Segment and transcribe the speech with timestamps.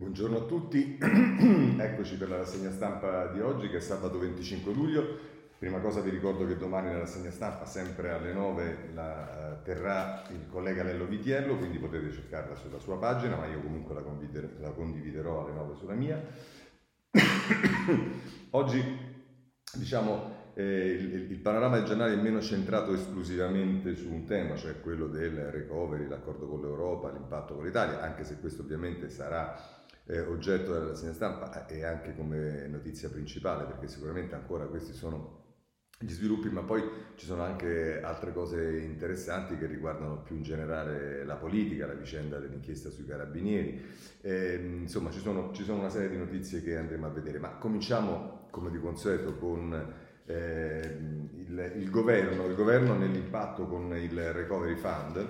[0.00, 0.96] Buongiorno a tutti,
[1.78, 5.18] eccoci per la rassegna stampa di oggi che è sabato 25 luglio.
[5.58, 10.22] Prima cosa vi ricordo che domani nella rassegna stampa, sempre alle 9, la uh, terrà
[10.30, 14.58] il collega Lello Vitiello, quindi potete cercarla sulla sua pagina, ma io comunque la, condivider-
[14.60, 16.18] la condividerò alle 9 sulla mia.
[18.52, 18.82] oggi,
[19.74, 24.80] diciamo, eh, il, il, panorama del giornale è meno centrato esclusivamente su un tema, cioè
[24.80, 29.78] quello del recovery, l'accordo con l'Europa, l'impatto con l'Italia, anche se questo ovviamente sarà
[30.10, 35.38] eh, oggetto della rassegna stampa e anche come notizia principale, perché sicuramente ancora questi sono
[36.02, 36.82] gli sviluppi, ma poi
[37.14, 42.38] ci sono anche altre cose interessanti che riguardano più in generale la politica, la vicenda
[42.38, 43.84] dell'inchiesta sui carabinieri.
[44.22, 47.50] Eh, insomma, ci sono, ci sono, una serie di notizie che andremo a vedere, ma
[47.50, 50.96] cominciamo come di consueto con eh,
[51.36, 55.28] il, il, governo, il governo nell'impatto con il Recovery Fund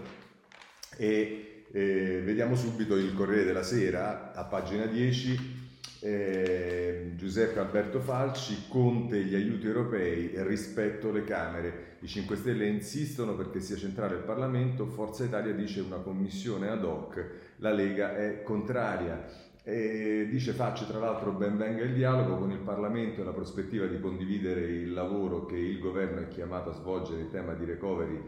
[0.97, 5.59] e eh, vediamo subito il Corriere della Sera a pagina 10.
[6.02, 11.98] Eh, Giuseppe Alberto Falci, Conte gli aiuti europei e rispetto le Camere.
[12.00, 16.83] I 5 Stelle insistono perché sia centrale il Parlamento, Forza Italia dice una commissione ad
[16.83, 17.25] hoc,
[17.56, 19.48] la Lega è contraria.
[19.62, 23.84] E dice Facci tra l'altro ben venga il dialogo con il Parlamento e la prospettiva
[23.87, 28.20] di condividere il lavoro che il governo è chiamato a svolgere in tema di recovery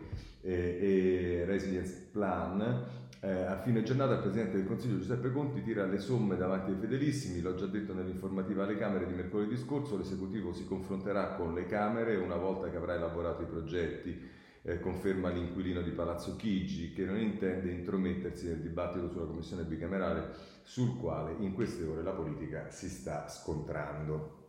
[0.43, 5.87] e, e resilience plan eh, a fine giornata il Presidente del Consiglio Giuseppe Conti tira
[5.87, 10.53] le somme davanti ai fedelissimi, l'ho già detto nell'informativa alle Camere di mercoledì scorso, l'esecutivo
[10.53, 14.29] si confronterà con le Camere una volta che avrà elaborato i progetti,
[14.63, 20.31] eh, conferma l'inquilino di Palazzo Chigi che non intende intromettersi nel dibattito sulla commissione bicamerale
[20.65, 24.41] sul quale in queste ore la politica si sta scontrando.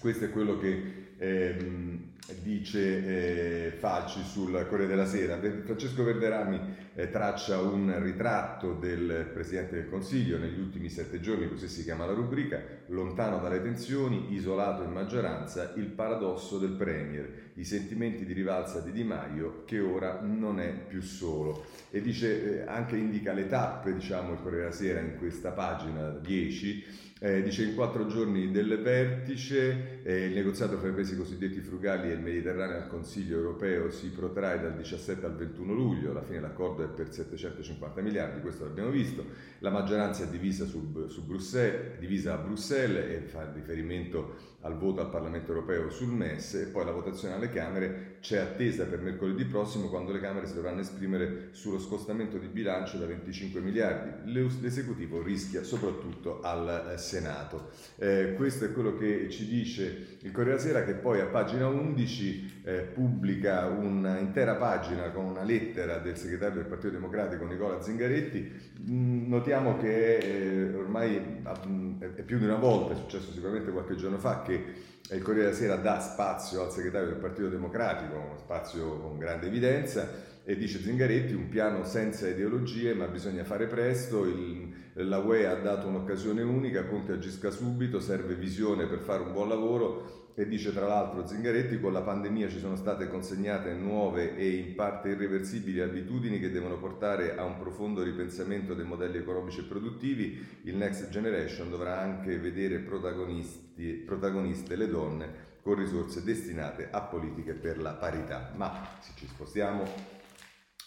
[0.00, 5.38] Questo è quello che ehm, dice eh, Facci sul Corriere della Sera.
[5.38, 6.60] Francesco Verderami
[6.94, 12.06] eh, traccia un ritratto del Presidente del Consiglio negli ultimi sette giorni, così si chiama
[12.06, 18.32] la rubrica, lontano dalle tensioni, isolato in maggioranza, il paradosso del Premier, i sentimenti di
[18.32, 21.66] rivalsa di Di Maio che ora non è più solo.
[21.90, 26.10] E dice, eh, anche indica le tappe, diciamo, il Corriere della Sera in questa pagina
[26.10, 31.60] 10, eh, dice in quattro giorni del vertice eh, il negoziato fra i paesi cosiddetti
[31.60, 36.22] frugali e il Mediterraneo al Consiglio europeo si protrae dal 17 al 21 luglio, alla
[36.22, 39.24] fine l'accordo è per 750 miliardi, questo l'abbiamo visto,
[39.58, 45.00] la maggioranza è divisa, su, su Bruxelles, divisa a Bruxelles e fa riferimento al voto
[45.00, 49.44] al Parlamento europeo sul MES e poi la votazione alle Camere c'è attesa per mercoledì
[49.44, 54.32] prossimo quando le Camere si dovranno esprimere sullo scostamento di bilancio da 25 miliardi.
[54.32, 57.70] L'esecutivo rischia soprattutto al eh, Senato.
[57.96, 61.68] Eh, questo è quello che ci dice il Corriere della Sera che poi a pagina
[61.68, 68.66] 11 eh, pubblica un'intera pagina con una lettera del segretario del Partito Democratico Nicola Zingaretti.
[68.90, 71.20] Mm, notiamo che eh, ormai
[71.66, 75.46] mm, è più di una volta, è successo sicuramente qualche giorno fa, che il Corriere
[75.50, 80.80] della Sera dà spazio al segretario del Partito Democratico, spazio con grande evidenza, e dice
[80.80, 86.42] Zingaretti un piano senza ideologie ma bisogna fare presto, il, la UE ha dato un'occasione
[86.42, 91.26] unica, Conte agisca subito, serve visione per fare un buon lavoro e dice tra l'altro
[91.26, 96.52] Zingaretti con la pandemia ci sono state consegnate nuove e in parte irreversibili abitudini che
[96.52, 101.98] devono portare a un profondo ripensamento dei modelli economici e produttivi, il Next Generation dovrà
[101.98, 108.52] anche vedere protagoniste le donne con risorse destinate a politiche per la parità.
[108.54, 110.17] Ma se ci spostiamo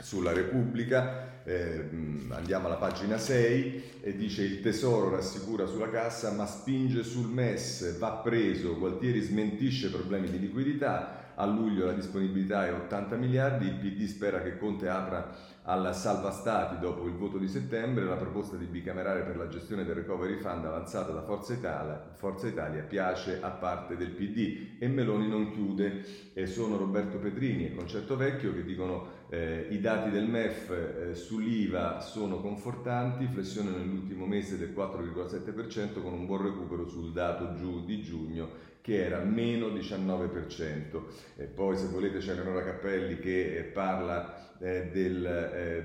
[0.02, 1.90] sulla Repubblica, eh,
[2.30, 7.98] andiamo alla pagina 6 e dice il tesoro rassicura sulla cassa ma spinge sul MES,
[7.98, 13.76] va preso, Gualtieri smentisce problemi di liquidità, a luglio la disponibilità è 80 miliardi, il
[13.76, 18.56] PD spera che Conte apra al salva stati dopo il voto di settembre, la proposta
[18.56, 23.40] di bicamerale per la gestione del recovery fund avanzata da Forza Italia, Forza Italia piace
[23.42, 28.54] a parte del PD e Meloni non chiude, e sono Roberto Petrini e Concetto Vecchio
[28.54, 34.74] che dicono eh, I dati del MEF eh, sull'IVA sono confortanti, flessione nell'ultimo mese del
[34.76, 38.50] 4,7% con un buon recupero sul dato giù di giugno
[38.82, 41.02] che era meno 19%.
[41.38, 45.84] E poi se volete c'è Eleonora Cappelli che eh, parla eh, del, eh,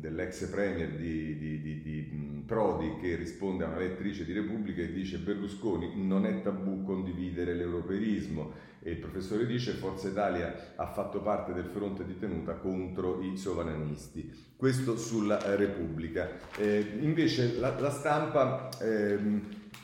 [0.00, 4.92] dell'ex premier di, di, di, di, Prodi che risponde a una lettrice di Repubblica e
[4.92, 8.52] dice Berlusconi non è tabù condividere l'europeismo
[8.82, 13.38] e il professore dice Forza Italia ha fatto parte del fronte di tenuta contro i
[13.38, 14.30] sovranisti.
[14.54, 16.32] Questo sulla Repubblica.
[16.58, 19.18] Eh, invece la, la stampa eh,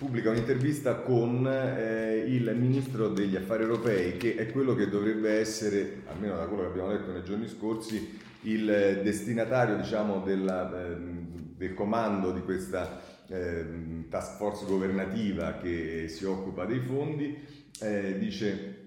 [0.01, 6.05] pubblica un'intervista con eh, il ministro degli affari europei che è quello che dovrebbe essere,
[6.07, 8.65] almeno da quello che abbiamo letto nei giorni scorsi, il
[9.05, 12.99] destinatario diciamo, della, ehm, del comando di questa
[13.29, 17.37] eh, task force governativa che si occupa dei fondi,
[17.83, 18.80] eh, dice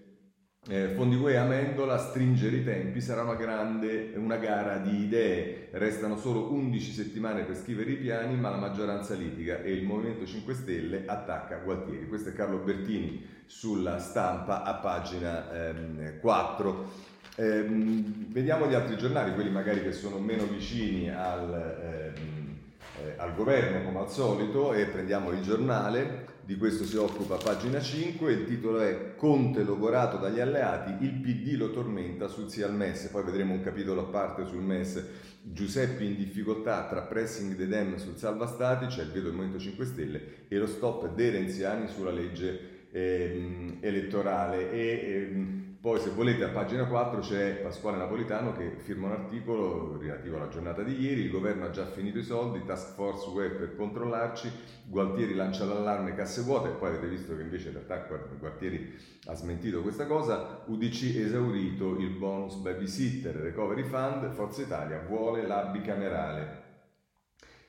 [0.70, 6.16] eh, Fondi UE Amendola stringere i tempi sarà una grande una gara di idee, restano
[6.16, 10.54] solo 11 settimane per scrivere i piani ma la maggioranza litiga e il Movimento 5
[10.54, 12.08] Stelle attacca Gualtieri.
[12.08, 16.92] Questo è Carlo Bertini sulla stampa a pagina ehm, 4.
[17.36, 22.58] Ehm, vediamo gli altri giornali, quelli magari che sono meno vicini al, ehm,
[23.04, 27.80] eh, al governo come al solito e prendiamo il giornale di questo si occupa pagina
[27.80, 32.74] 5, il titolo è Conte logorato dagli alleati, il PD lo tormenta sul sì al
[32.74, 35.04] MES, poi vedremo un capitolo a parte sul MES,
[35.42, 39.60] Giuseppe in difficoltà tra pressing dei Dem sul salva stati, c'è il veto del Movimento
[39.60, 44.72] 5 Stelle e lo stop dei renziani sulla legge ehm, elettorale.
[44.72, 49.98] E ehm, poi se volete a pagina 4 c'è Pasquale Napolitano che firma un articolo
[50.00, 53.58] relativo alla giornata di ieri, il governo ha già finito i soldi, task force web
[53.58, 54.50] per controllarci,
[54.86, 58.08] Gualtieri lancia l'allarme casse vuote, poi avete visto che invece in realtà
[58.40, 65.46] Gualtieri ha smentito questa cosa, UDC esaurito il bonus babysitter, recovery fund, Forza Italia vuole
[65.46, 66.63] la bicamerale.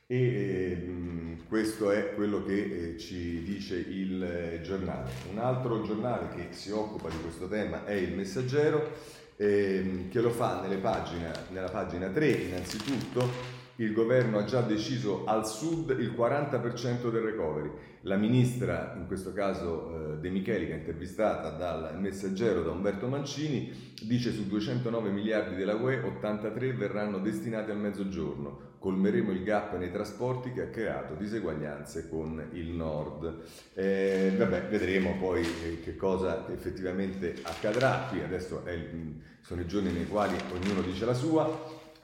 [0.06, 5.10] E eh, questo è quello che eh, ci dice il eh, giornale.
[5.30, 8.92] Un altro giornale che si occupa di questo tema è il Messaggero,
[9.36, 13.53] ehm, che lo fa pagine, nella pagina 3 innanzitutto.
[13.76, 17.70] Il governo ha già deciso al sud il 40% del recovery.
[18.02, 23.08] La ministra, in questo caso eh, De Micheli, che è intervistata dal Messaggero da Umberto
[23.08, 29.78] Mancini, dice su 209 miliardi della UE 83 verranno destinati al mezzogiorno colmeremo il gap
[29.78, 33.44] nei trasporti che ha creato diseguaglianze con il nord.
[33.72, 38.08] Eh, vabbè, vedremo poi eh, che cosa effettivamente accadrà.
[38.10, 41.50] Qui adesso il, sono i giorni nei quali ognuno dice la sua,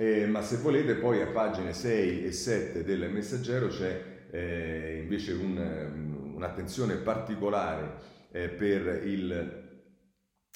[0.00, 5.34] eh, ma se volete poi a pagine 6 e 7 del messaggero c'è eh, invece
[5.34, 7.98] un, un'attenzione particolare
[8.32, 9.30] eh, per il,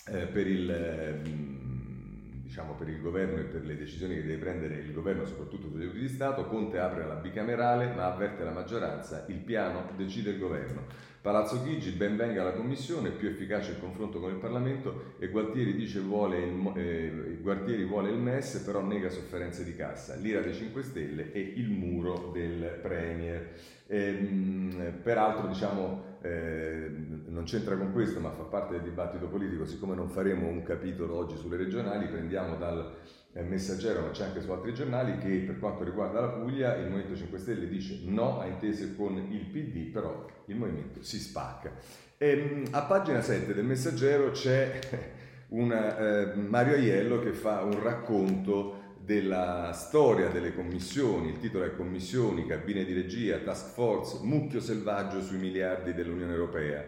[0.06, 1.62] eh, per il
[2.44, 5.82] diciamo, per il governo e per le decisioni che deve prendere il governo, soprattutto sugli
[5.82, 10.38] aiuti di Stato, Conte apre la bicamerale ma avverte la maggioranza, il piano decide il
[10.38, 11.12] governo.
[11.24, 15.74] Palazzo Chigi, ben venga la commissione, più efficace il confronto con il Parlamento e Gualtieri
[15.74, 20.52] dice vuole il, eh, Gualtieri vuole il MES però nega sofferenze di cassa, l'ira dei
[20.52, 23.52] 5 Stelle e il muro del Premier.
[23.86, 26.90] Eh, peraltro diciamo, eh,
[27.26, 31.16] non c'entra con questo ma fa parte del dibattito politico, siccome non faremo un capitolo
[31.16, 32.96] oggi sulle regionali, prendiamo dal
[33.34, 36.88] eh, messaggero, ma c'è anche su altri giornali, che per quanto riguarda la Puglia il
[36.88, 41.72] Movimento 5 Stelle dice no a intese con il PD, però il Movimento si spacca.
[42.16, 44.78] E, ehm, a pagina 7 del messaggero c'è
[45.48, 51.76] una, eh, Mario Aiello che fa un racconto della storia delle commissioni, il titolo è
[51.76, 56.82] Commissioni, cabine di regia, task force, mucchio selvaggio sui miliardi dell'Unione Europea.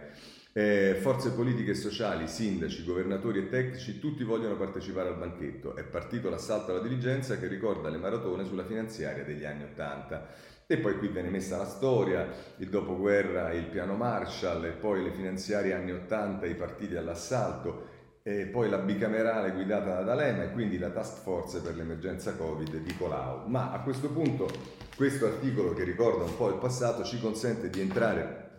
[0.54, 5.76] Eh, forze politiche e sociali, sindaci, governatori e tecnici, tutti vogliono partecipare al banchetto.
[5.76, 10.28] È partito l'assalto alla diligenza che ricorda le maratone sulla finanziaria degli anni Ottanta.
[10.66, 12.26] E poi qui viene messa la storia,
[12.56, 17.95] il dopoguerra, il piano Marshall, e poi le finanziarie anni Ottanta, i partiti all'assalto
[18.28, 22.78] e poi la bicamerale guidata da D'Alema e quindi la task force per l'emergenza Covid
[22.78, 23.46] di Colau.
[23.46, 24.49] Ma a questo punto
[24.96, 28.50] questo articolo che ricorda un po' il passato ci consente di entrare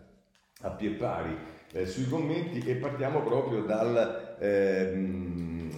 [0.62, 1.36] a pie pari
[1.72, 5.68] eh, sui commenti e partiamo proprio dal, eh,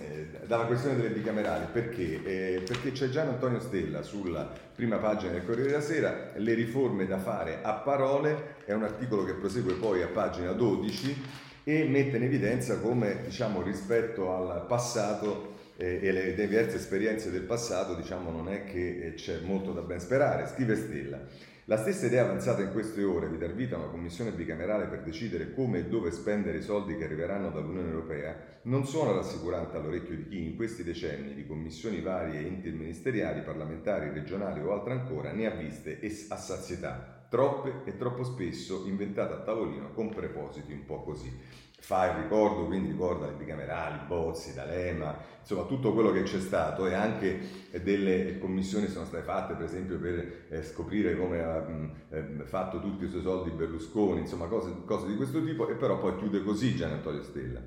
[0.46, 1.66] dalla questione delle bicamerali.
[1.72, 2.22] Perché?
[2.22, 7.08] Eh, perché c'è Gian Antonio Stella sulla prima pagina del Corriere della Sera, le riforme
[7.08, 11.48] da fare a parole, è un articolo che prosegue poi a pagina 12
[11.78, 17.42] e mette in evidenza come diciamo, rispetto al passato eh, e le diverse esperienze del
[17.42, 20.48] passato diciamo, non è che eh, c'è molto da ben sperare.
[20.48, 21.20] Scrive Stella.
[21.66, 25.02] La stessa idea avanzata in queste ore di dar vita a una commissione bicamerale per
[25.02, 30.16] decidere come e dove spendere i soldi che arriveranno dall'Unione Europea non suona rassicurante all'orecchio
[30.16, 35.46] di chi in questi decenni di commissioni varie interministeriali, parlamentari, regionali o altre ancora ne
[35.46, 36.00] ha viste
[36.30, 41.32] a sazietà, troppe e troppo spesso inventate a tavolino con prepositi un po' così
[41.80, 46.86] fa il ricordo, quindi ricorda le bicamerali, Bozzi, D'Alema, insomma tutto quello che c'è stato
[46.86, 47.40] e anche
[47.82, 52.80] delle commissioni sono state fatte per esempio per eh, scoprire come ha mh, eh, fatto
[52.80, 56.42] tutti i suoi soldi Berlusconi, insomma cose, cose, di questo tipo e però poi chiude
[56.42, 57.60] così Gian Antonio Stella.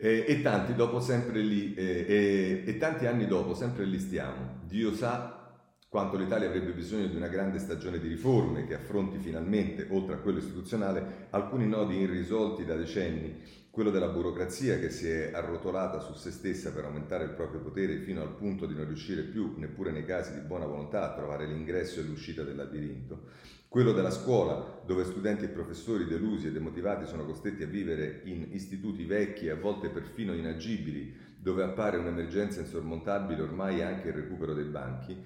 [0.00, 4.94] E, e, tanti dopo sempre lì, e, e tanti anni dopo sempre lì stiamo, Dio
[4.94, 5.47] sa
[5.88, 10.18] quanto l'Italia avrebbe bisogno di una grande stagione di riforme che affronti finalmente, oltre a
[10.18, 13.40] quello istituzionale, alcuni nodi irrisolti da decenni,
[13.70, 18.00] quello della burocrazia che si è arrotolata su se stessa per aumentare il proprio potere
[18.00, 21.46] fino al punto di non riuscire più, neppure nei casi di buona volontà, a trovare
[21.46, 23.22] l'ingresso e l'uscita del labirinto,
[23.68, 28.48] quello della scuola, dove studenti e professori delusi e demotivati sono costretti a vivere in
[28.50, 34.52] istituti vecchi e a volte perfino inagibili, dove appare un'emergenza insormontabile ormai anche il recupero
[34.52, 35.16] dei banchi.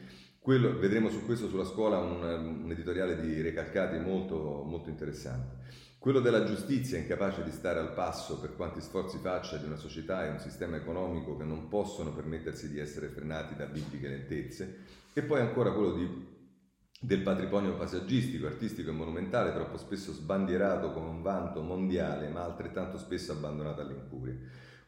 [0.43, 2.21] Quello, vedremo su questo sulla scuola un,
[2.65, 5.61] un editoriale di Recalcati molto, molto interessante.
[6.01, 10.27] Quello della giustizia, incapace di stare al passo per quanti sforzi faccia di una società
[10.27, 14.79] e un sistema economico che non possono permettersi di essere frenati da bibliche lentezze.
[15.13, 16.31] E poi ancora quello di
[17.05, 22.97] del patrimonio paesaggistico, artistico e monumentale, troppo spesso sbandierato come un vanto mondiale, ma altrettanto
[22.97, 24.37] spesso abbandonato all'incuria.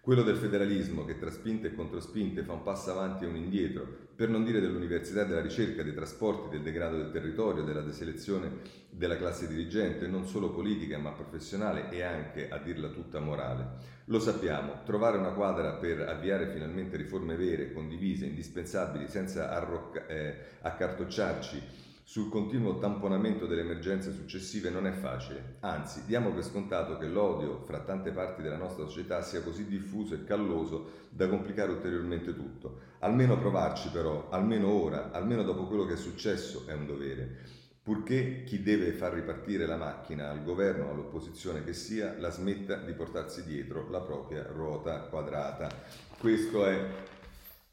[0.04, 3.88] Quello del federalismo che tra spinte e controspinte fa un passo avanti e un indietro,
[4.14, 8.58] per non dire dell'università della ricerca, dei trasporti, del degrado del territorio, della deselezione
[8.90, 13.78] della classe dirigente, non solo politica ma professionale e anche, a dirla tutta, morale.
[14.08, 20.36] Lo sappiamo, trovare una quadra per avviare finalmente riforme vere, condivise, indispensabili, senza arrocca- eh,
[20.60, 27.06] accartocciarci sul continuo tamponamento delle emergenze successive non è facile, anzi diamo per scontato che
[27.06, 32.34] l'odio fra tante parti della nostra società sia così diffuso e calloso da complicare ulteriormente
[32.34, 32.80] tutto.
[32.98, 37.38] Almeno provarci però, almeno ora, almeno dopo quello che è successo è un dovere,
[37.82, 42.92] purché chi deve far ripartire la macchina al governo all'opposizione che sia la smetta di
[42.92, 45.68] portarsi dietro la propria ruota quadrata.
[46.18, 46.86] Questo è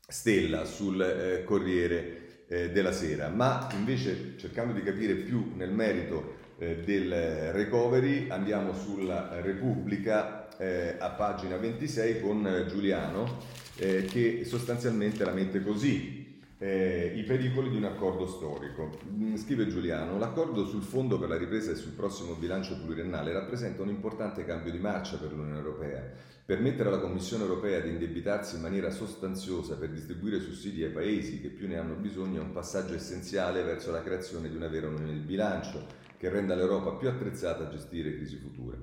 [0.08, 6.40] Stella sul eh, Corriere eh, della sera, ma invece cercando di capire più nel merito
[6.58, 13.40] eh, del recovery andiamo sulla Repubblica eh, a pagina 26 con Giuliano
[13.78, 16.20] eh, che sostanzialmente la mette così.
[16.58, 19.00] Eh, I pericoli di un accordo storico.
[19.10, 23.82] Mm, scrive Giuliano, l'accordo sul fondo per la ripresa e sul prossimo bilancio pluriennale rappresenta
[23.82, 26.04] un importante cambio di marcia per l'Unione Europea
[26.52, 31.48] Permettere alla Commissione europea di indebitarsi in maniera sostanziosa per distribuire sussidi ai paesi che
[31.48, 35.14] più ne hanno bisogno è un passaggio essenziale verso la creazione di una vera unione
[35.14, 38.78] di bilancio che renda l'Europa più attrezzata a gestire crisi future.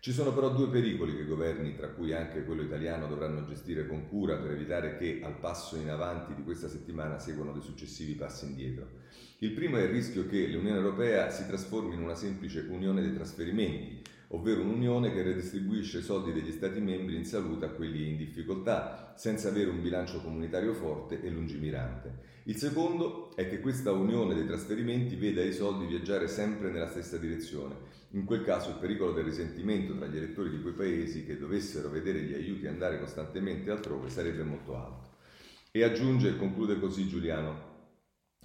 [0.00, 3.86] Ci sono però due pericoli che i governi, tra cui anche quello italiano, dovranno gestire
[3.86, 8.14] con cura per evitare che al passo in avanti di questa settimana seguano dei successivi
[8.14, 8.88] passi indietro.
[9.40, 13.12] Il primo è il rischio che l'Unione Europea si trasformi in una semplice unione dei
[13.12, 14.00] trasferimenti,
[14.32, 19.12] ovvero un'unione che redistribuisce i soldi degli Stati membri in salute a quelli in difficoltà,
[19.16, 22.28] senza avere un bilancio comunitario forte e lungimirante.
[22.44, 27.16] Il secondo è che questa unione dei trasferimenti veda i soldi viaggiare sempre nella stessa
[27.16, 27.74] direzione.
[28.10, 31.88] In quel caso il pericolo del risentimento tra gli elettori di quei paesi che dovessero
[31.88, 35.08] vedere gli aiuti andare costantemente altrove sarebbe molto alto.
[35.72, 37.68] E aggiunge e conclude così Giuliano,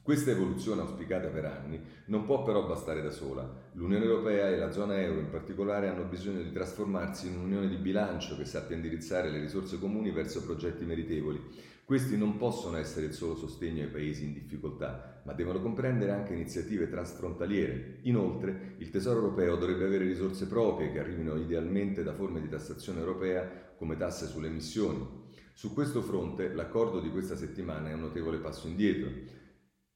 [0.05, 3.64] questa evoluzione auspicata per anni non può però bastare da sola.
[3.75, 7.75] L'Unione Europea e la zona euro in particolare hanno bisogno di trasformarsi in un'unione di
[7.75, 11.41] bilancio che sappia indirizzare le risorse comuni verso progetti meritevoli.
[11.83, 16.31] Questi non possono essere il solo sostegno ai paesi in difficoltà, ma devono comprendere anche
[16.31, 17.97] iniziative transfrontaliere.
[18.03, 22.99] Inoltre, il Tesoro europeo dovrebbe avere risorse proprie che arrivino idealmente da forme di tassazione
[22.99, 25.05] europea come tasse sulle emissioni.
[25.51, 29.43] Su questo fronte l'accordo di questa settimana è un notevole passo indietro.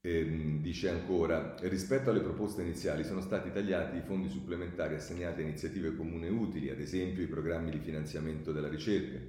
[0.01, 5.43] E, dice ancora, rispetto alle proposte iniziali sono stati tagliati i fondi supplementari assegnati a
[5.43, 9.19] iniziative comuni utili, ad esempio i programmi di finanziamento della ricerca.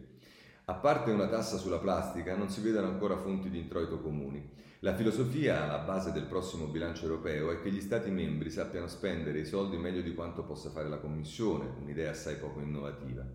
[0.67, 4.49] A parte una tassa sulla plastica, non si vedono ancora fonti di introito comuni.
[4.83, 9.41] La filosofia alla base del prossimo bilancio europeo è che gli Stati membri sappiano spendere
[9.41, 13.27] i soldi meglio di quanto possa fare la Commissione, un'idea assai poco innovativa.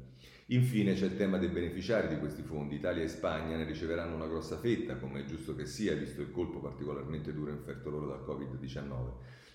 [0.50, 2.76] Infine c'è il tema dei beneficiari di questi fondi.
[2.76, 6.30] Italia e Spagna ne riceveranno una grossa fetta, come è giusto che sia, visto il
[6.30, 9.12] colpo particolarmente duro inferto loro dal Covid-19.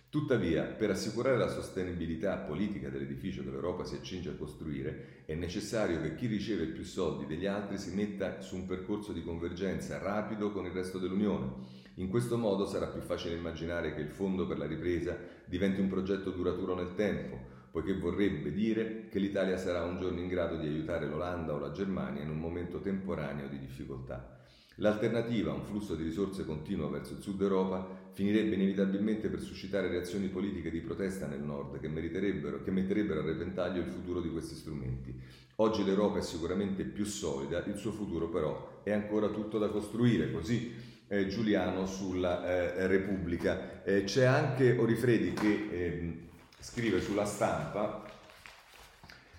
[0.09, 6.00] Tuttavia, per assicurare la sostenibilità politica dell'edificio che l'Europa si accinge a costruire, è necessario
[6.00, 10.50] che chi riceve più soldi degli altri si metta su un percorso di convergenza rapido
[10.50, 11.78] con il resto dell'Unione.
[11.94, 15.88] In questo modo sarà più facile immaginare che il Fondo per la ripresa diventi un
[15.88, 20.66] progetto duraturo nel tempo, poiché vorrebbe dire che l'Italia sarà un giorno in grado di
[20.66, 24.38] aiutare l'Olanda o la Germania in un momento temporaneo di difficoltà.
[24.76, 30.28] L'alternativa, un flusso di risorse continuo verso il sud Europa, finirebbe inevitabilmente per suscitare reazioni
[30.28, 35.14] politiche di protesta nel nord che, che metterebbero a repentaglio il futuro di questi strumenti.
[35.56, 40.32] Oggi l'Europa è sicuramente più solida, il suo futuro però è ancora tutto da costruire,
[40.32, 40.72] così
[41.08, 43.82] eh, Giuliano sulla eh, Repubblica.
[43.84, 46.28] Eh, c'è anche Orifredi che ehm,
[46.60, 48.04] scrive sulla stampa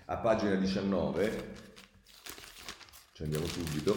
[0.06, 1.54] a pagina 19,
[3.12, 3.96] ci andiamo subito,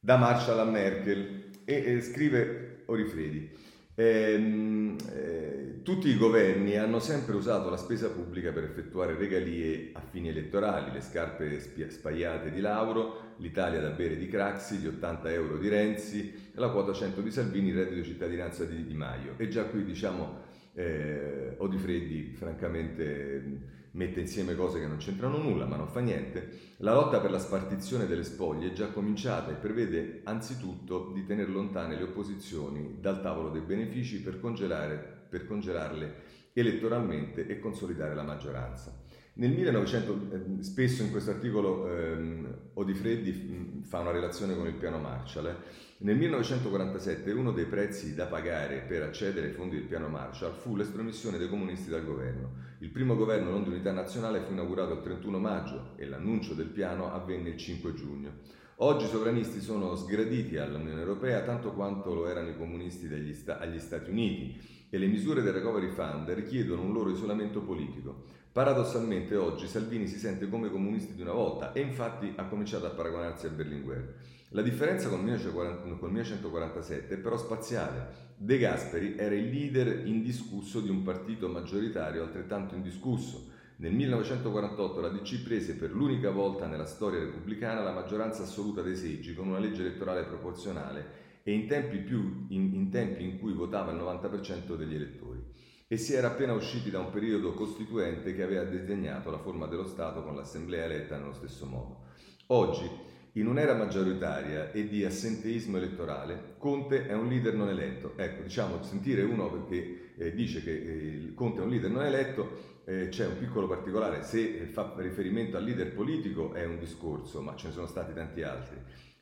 [0.00, 3.67] da Marshall a Merkel e, e scrive Orifredi.
[4.00, 10.00] Eh, eh, tutti i governi hanno sempre usato la spesa pubblica per effettuare regalie a
[10.08, 15.32] fini elettorali, le scarpe spia- spaiate di Lauro, l'Italia da bere di Craxi, gli 80
[15.32, 19.34] euro di Renzi, la quota 100 di Salvini, il reddito di cittadinanza di Di Maio.
[19.36, 20.42] E già qui diciamo
[20.74, 26.76] eh, Odifreddi francamente mette insieme cose che non c'entrano nulla, ma non fa niente.
[26.78, 31.50] La lotta per la spartizione delle spoglie è già cominciata e prevede anzitutto di tenere
[31.50, 36.27] lontane le opposizioni dal tavolo dei benefici per, per congelarle
[36.58, 39.06] elettoralmente e consolidare la maggioranza.
[39.38, 44.74] Nel 1900, eh, spesso in questo articolo ehm, Odifreddi mm, fa una relazione con il
[44.74, 45.46] piano Marshall.
[45.46, 45.54] Eh.
[45.98, 50.74] Nel 1947 uno dei prezzi da pagare per accedere ai fondi del piano Marshall fu
[50.74, 52.50] l'estromissione dei comunisti dal governo.
[52.80, 56.68] Il primo governo non di unità nazionale fu inaugurato il 31 maggio e l'annuncio del
[56.68, 58.32] piano avvenne il 5 giugno.
[58.80, 63.78] Oggi i sovranisti sono sgraditi all'Unione Europea tanto quanto lo erano i comunisti sta- agli
[63.78, 68.24] Stati Uniti e le misure del Recovery Fund richiedono un loro isolamento politico.
[68.52, 72.90] Paradossalmente oggi Salvini si sente come comunisti di una volta e infatti ha cominciato a
[72.90, 74.14] paragonarsi a Berlinguer.
[74.52, 78.26] La differenza con il 1947 è però spaziale.
[78.36, 83.50] De Gasperi era il leader indiscusso di un partito maggioritario altrettanto indiscusso.
[83.76, 88.96] Nel 1948 la DC prese per l'unica volta nella storia repubblicana la maggioranza assoluta dei
[88.96, 93.52] seggi con una legge elettorale proporzionale e in tempi, più, in, in tempi in cui
[93.52, 95.42] votava il 90% degli elettori
[95.90, 99.86] e si era appena usciti da un periodo costituente che aveva disegnato la forma dello
[99.86, 102.02] Stato con l'Assemblea eletta nello stesso modo.
[102.48, 102.86] Oggi,
[103.32, 108.12] in un'era maggioritaria e di assenteismo elettorale, Conte è un leader non eletto.
[108.16, 112.80] Ecco, diciamo, sentire uno perché eh, dice che eh, Conte è un leader non eletto,
[112.84, 117.54] eh, c'è un piccolo particolare, se fa riferimento al leader politico è un discorso, ma
[117.54, 118.76] ce ne sono stati tanti altri.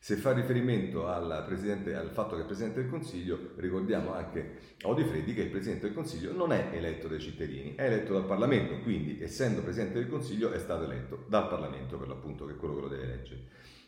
[0.06, 5.42] Se fa riferimento al fatto che è Presidente del Consiglio, ricordiamo anche a Odifreddi che
[5.42, 9.62] il Presidente del Consiglio non è eletto dai cittadini, è eletto dal Parlamento, quindi essendo
[9.62, 12.88] Presidente del Consiglio è stato eletto dal Parlamento per l'appunto che è quello che lo
[12.88, 13.40] deve eleggere.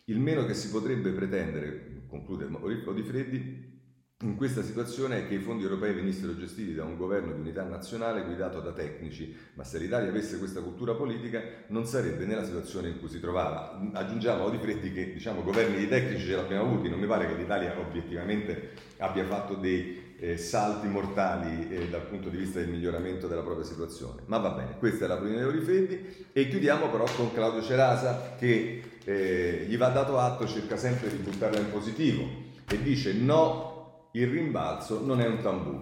[0.07, 3.78] Il meno che si potrebbe pretendere, conclude Odifreddi,
[4.23, 7.63] in questa situazione è che i fondi europei venissero gestiti da un governo di unità
[7.63, 12.88] nazionale guidato da tecnici, ma se l'Italia avesse questa cultura politica non sarebbe nella situazione
[12.88, 13.81] in cui si trovava.
[13.92, 17.35] Aggiungiamo a Di che diciamo, governi di tecnici ce l'abbiamo avuti, non mi pare che
[17.35, 23.29] l'Italia obiettivamente abbia fatto dei eh, salti mortali eh, dal punto di vista del miglioramento
[23.29, 24.23] della propria situazione.
[24.27, 28.35] Ma va bene, questa è la prima di Freddi e chiudiamo però con Claudio Cerasa
[28.37, 32.27] che eh, gli va dato atto, cerca sempre di buttarla in positivo
[32.69, 33.77] e dice no
[34.20, 35.81] il rimbalzo non è un tambù.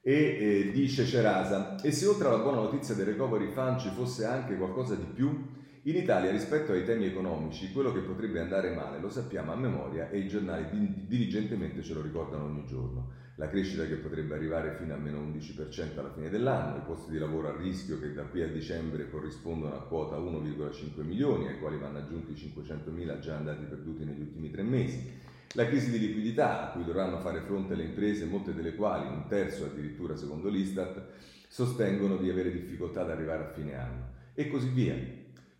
[0.00, 4.24] E eh, dice Cerasa, e se oltre alla buona notizia del recovery fund ci fosse
[4.24, 5.52] anche qualcosa di più?
[5.86, 10.08] In Italia rispetto ai temi economici quello che potrebbe andare male lo sappiamo a memoria
[10.08, 10.66] e i giornali
[11.06, 13.10] diligentemente ce lo ricordano ogni giorno.
[13.36, 17.18] La crescita che potrebbe arrivare fino a meno 11% alla fine dell'anno, i posti di
[17.18, 21.76] lavoro a rischio che da qui a dicembre corrispondono a quota 1,5 milioni ai quali
[21.76, 25.20] vanno aggiunti 500.000 già andati perduti negli ultimi tre mesi,
[25.52, 29.26] la crisi di liquidità a cui dovranno fare fronte le imprese, molte delle quali, un
[29.28, 31.02] terzo addirittura secondo l'Istat,
[31.48, 34.96] sostengono di avere difficoltà ad arrivare a fine anno e così via.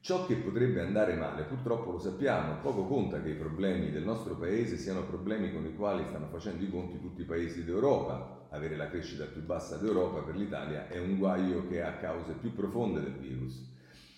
[0.00, 4.34] Ciò che potrebbe andare male, purtroppo lo sappiamo, poco conta che i problemi del nostro
[4.34, 8.48] paese siano problemi con i quali stanno facendo i conti tutti i paesi d'Europa.
[8.50, 12.52] Avere la crescita più bassa d'Europa per l'Italia è un guaio che ha cause più
[12.52, 13.72] profonde del virus.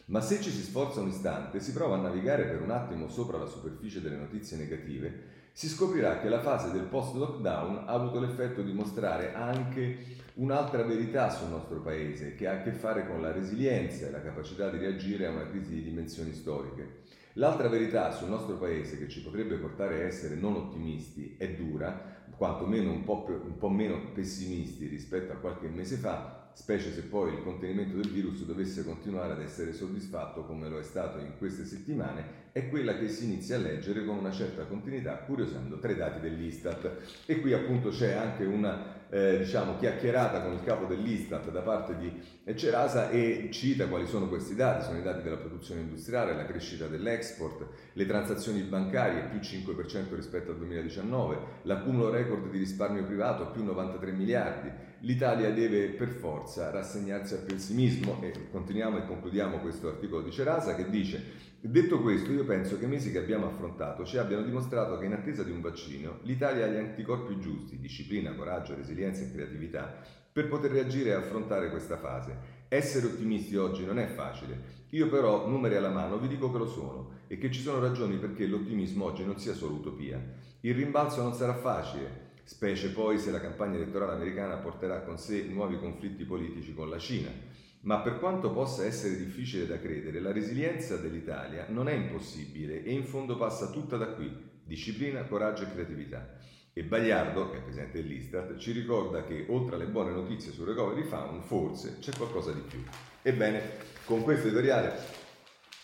[0.06, 3.38] Ma se ci si sforza un istante, si prova a navigare per un attimo sopra
[3.38, 5.22] la superficie delle notizie negative,
[5.56, 9.96] si scoprirà che la fase del post-lockdown ha avuto l'effetto di mostrare anche
[10.34, 14.20] un'altra verità sul nostro paese, che ha a che fare con la resilienza e la
[14.20, 17.04] capacità di reagire a una crisi di dimensioni storiche.
[17.34, 22.22] L'altra verità sul nostro paese che ci potrebbe portare a essere non ottimisti è dura,
[22.36, 27.32] quantomeno un po', un po' meno pessimisti rispetto a qualche mese fa, specie se poi
[27.32, 31.64] il contenimento del virus dovesse continuare ad essere soddisfatto come lo è stato in queste
[31.64, 36.20] settimane è quella che si inizia a leggere con una certa continuità curiosando tre dati
[36.20, 36.90] dell'Istat.
[37.26, 41.98] E qui appunto c'è anche una eh, diciamo, chiacchierata con il capo dell'Istat da parte
[41.98, 46.46] di Cerasa e cita quali sono questi dati, sono i dati della produzione industriale, la
[46.46, 53.50] crescita dell'export, le transazioni bancarie più 5% rispetto al 2019, l'accumulo record di risparmio privato
[53.50, 58.18] più 93 miliardi, l'Italia deve per forza rassegnarsi al pessimismo.
[58.22, 62.84] E continuiamo e concludiamo questo articolo di Cerasa che dice Detto questo, io penso che
[62.84, 66.64] i mesi che abbiamo affrontato ci abbiano dimostrato che in attesa di un vaccino l'Italia
[66.64, 70.00] ha gli anticorpi giusti, disciplina, coraggio, resilienza e creatività
[70.32, 72.64] per poter reagire e affrontare questa fase.
[72.68, 74.84] Essere ottimisti oggi non è facile.
[74.90, 78.16] Io però, numeri alla mano, vi dico che lo sono e che ci sono ragioni
[78.16, 80.22] perché l'ottimismo oggi non sia solo utopia.
[80.60, 85.42] Il rimbalzo non sarà facile, specie poi se la campagna elettorale americana porterà con sé
[85.42, 87.45] nuovi conflitti politici con la Cina.
[87.86, 92.92] Ma per quanto possa essere difficile da credere, la resilienza dell'Italia non è impossibile e
[92.92, 94.28] in fondo passa tutta da qui,
[94.64, 96.36] disciplina, coraggio e creatività.
[96.72, 101.04] E Bagliardo, che è presidente dell'Istat, ci ricorda che oltre alle buone notizie sul recovery
[101.04, 102.82] fund, forse c'è qualcosa di più.
[103.22, 103.62] Ebbene,
[104.04, 104.92] con questo editoriale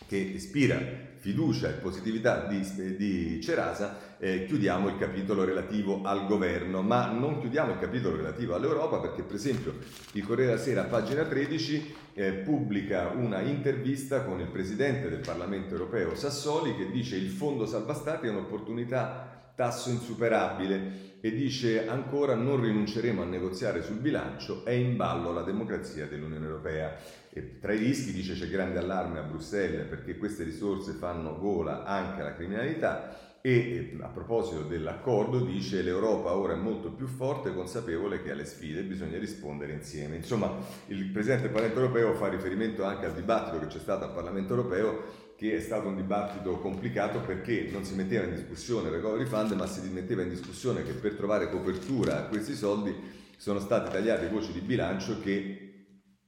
[0.09, 6.83] che ispira fiducia e positività di, di Cerasa, eh, chiudiamo il capitolo relativo al governo,
[6.83, 9.73] ma non chiudiamo il capitolo relativo all'Europa perché per esempio
[10.15, 15.75] il Corriere della Sera, pagina 13, eh, pubblica una intervista con il Presidente del Parlamento
[15.75, 22.35] europeo Sassoli che dice il fondo salva stati è un'opportunità tasso insuperabile e dice ancora
[22.35, 26.97] non rinunceremo a negoziare sul bilancio, è in ballo la democrazia dell'Unione Europea.
[27.35, 31.85] E tra i rischi dice c'è grande allarme a Bruxelles perché queste risorse fanno gola
[31.85, 38.23] anche alla criminalità e a proposito dell'accordo dice l'Europa ora è molto più forte consapevole
[38.23, 40.17] che alle sfide bisogna rispondere insieme.
[40.17, 40.55] Insomma,
[40.89, 44.55] il Presidente del Parlamento europeo fa riferimento anche al dibattito che c'è stato al Parlamento
[44.55, 49.25] europeo che è stato un dibattito complicato perché non si metteva in discussione il recovery
[49.25, 52.95] fund, ma si metteva in discussione che per trovare copertura a questi soldi
[53.37, 55.62] sono state tagliate voci di bilancio che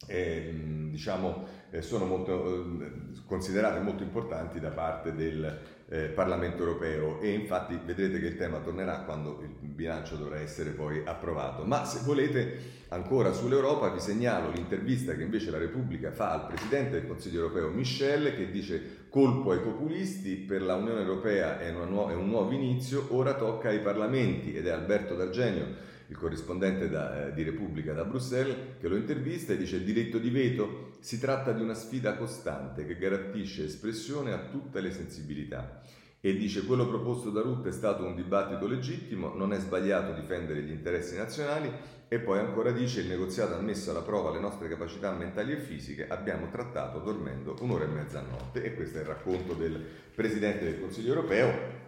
[0.07, 0.53] eh,
[0.91, 2.91] diciamo, eh, sono molto, eh,
[3.27, 8.59] considerate molto importanti da parte del eh, Parlamento europeo e infatti vedrete che il tema
[8.59, 11.65] tornerà quando il bilancio dovrà essere poi approvato.
[11.65, 16.93] Ma se volete ancora sull'Europa vi segnalo l'intervista che invece la Repubblica fa al Presidente
[16.93, 22.09] del Consiglio europeo Michel che dice colpo ai populisti, per la Unione Europea è, nu-
[22.09, 27.27] è un nuovo inizio, ora tocca ai parlamenti ed è Alberto D'Argenio il corrispondente da,
[27.27, 31.19] eh, di Repubblica da Bruxelles, che lo intervista e dice il diritto di veto si
[31.19, 35.83] tratta di una sfida costante che garantisce espressione a tutte le sensibilità.
[36.21, 40.63] E dice quello proposto da Rutte è stato un dibattito legittimo, non è sbagliato difendere
[40.63, 41.71] gli interessi nazionali
[42.09, 45.59] e poi ancora dice il negoziato ha messo alla prova le nostre capacità mentali e
[45.59, 49.85] fisiche, abbiamo trattato dormendo un'ora e mezza a notte e questo è il racconto del
[50.15, 51.83] Presidente del Consiglio europeo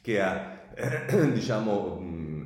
[0.00, 1.98] che ha, eh, diciamo,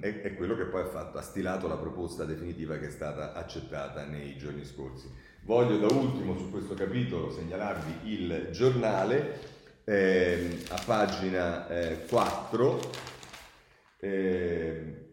[0.03, 3.35] è, è quello che poi ha, fatto, ha stilato la proposta definitiva che è stata
[3.35, 5.09] accettata nei giorni scorsi.
[5.45, 9.39] Voglio da ultimo su questo capitolo segnalarvi il giornale
[9.85, 12.81] eh, a pagina eh, 4.
[14.01, 15.07] Eh,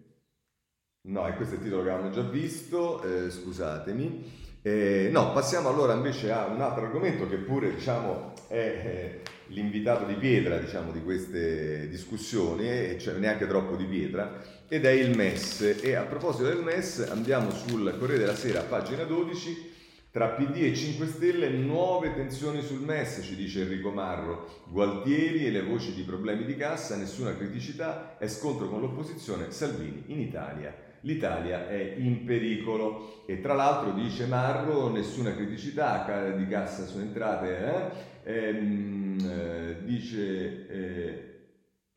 [1.02, 4.38] no, e questo è il titolo che avevamo già visto, eh, scusatemi.
[4.63, 10.06] Eh, no, passiamo allora invece a un altro argomento che pure diciamo, è eh, l'invitato
[10.06, 15.17] di pietra diciamo, di queste discussioni, e cioè neanche troppo di pietra, ed è il
[15.17, 15.79] MES.
[15.82, 19.77] E a proposito del MES andiamo sul Corriere della Sera, pagina 12,
[20.12, 25.51] tra PD e 5 Stelle nuove tensioni sul MES, ci dice Enrico Marro, Gualtieri e
[25.51, 30.88] le voci di problemi di cassa, nessuna criticità, è scontro con l'opposizione, Salvini in Italia.
[31.01, 37.58] L'Italia è in pericolo e tra l'altro dice Marro nessuna criticità di cassa su entrate,
[37.58, 38.17] eh?
[38.32, 41.29] Ehm, eh, dice eh,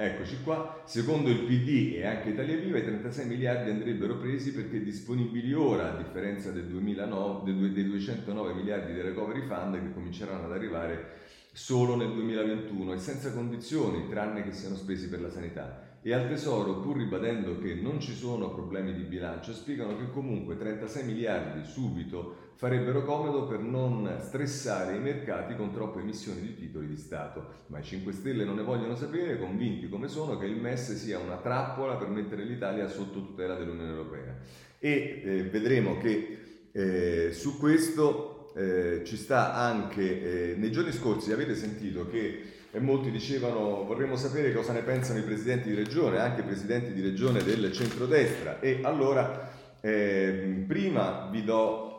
[0.04, 4.82] Eccoci qua, secondo il PD e anche Italia Viva i 36 miliardi andrebbero presi perché
[4.82, 10.52] disponibili ora, a differenza del 2009, dei 209 miliardi del recovery fund che cominceranno ad
[10.54, 11.20] arrivare
[11.52, 16.26] solo nel 2021 e senza condizioni, tranne che siano spesi per la sanità e al
[16.26, 21.64] Tesoro, pur ribadendo che non ci sono problemi di bilancio, spiegano che comunque 36 miliardi
[21.64, 27.64] subito farebbero comodo per non stressare i mercati con troppe emissioni di titoli di Stato.
[27.68, 31.20] Ma i 5 Stelle non ne vogliono sapere, convinti come sono che il MES sia
[31.20, 34.36] una trappola per mettere l'Italia sotto tutela dell'Unione Europea.
[34.80, 41.32] E eh, vedremo che eh, su questo eh, ci sta anche, eh, nei giorni scorsi
[41.32, 46.18] avete sentito che e molti dicevano vorremmo sapere cosa ne pensano i presidenti di regione,
[46.18, 51.92] anche i presidenti di regione del centrodestra e allora eh, prima vi do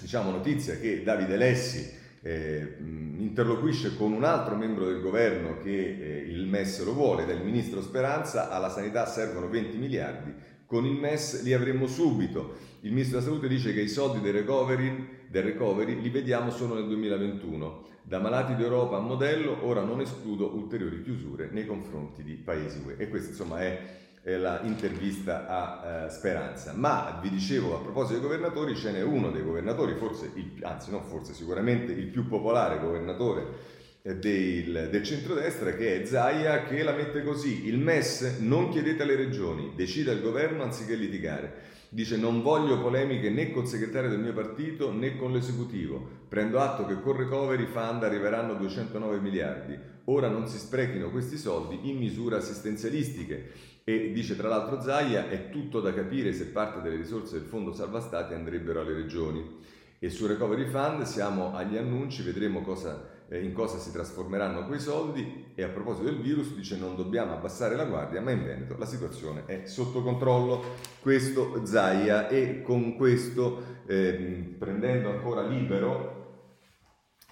[0.00, 6.18] diciamo, notizia che Davide Lessi eh, interloquisce con un altro membro del governo che eh,
[6.28, 10.32] il MES lo vuole, ed è il ministro Speranza, alla sanità servono 20 miliardi,
[10.66, 12.56] con il MES li avremmo subito.
[12.80, 16.74] Il ministro della Salute dice che i soldi del recovery, del recovery li vediamo solo
[16.74, 17.92] nel 2021.
[18.06, 22.96] Da malati d'Europa a modello, ora non escludo ulteriori chiusure nei confronti di paesi UE.
[22.98, 23.80] E questa insomma è,
[24.20, 26.74] è l'intervista a uh, Speranza.
[26.74, 30.90] Ma vi dicevo a proposito dei governatori, ce n'è uno dei governatori, forse, il, anzi
[30.90, 36.92] non forse, sicuramente il più popolare governatore del, del centrodestra che è Zaia che la
[36.92, 41.72] mette così, il MES non chiedete alle regioni, decida il governo anziché litigare.
[41.94, 46.04] Dice non voglio polemiche né col segretario del mio partito né con l'esecutivo.
[46.28, 49.78] Prendo atto che con Recovery Fund arriveranno 209 miliardi.
[50.06, 53.52] Ora non si sprechino questi soldi in misure assistenzialistiche.
[53.84, 57.72] E dice tra l'altro Zaia è tutto da capire se parte delle risorse del fondo
[57.72, 59.58] salva stati andrebbero alle regioni.
[60.00, 65.52] E su Recovery Fund siamo agli annunci, vedremo cosa in cosa si trasformeranno quei soldi
[65.54, 68.86] e a proposito del virus dice non dobbiamo abbassare la guardia, ma in Veneto la
[68.86, 70.62] situazione è sotto controllo.
[71.00, 76.22] Questo Zaia e con questo eh, prendendo ancora libero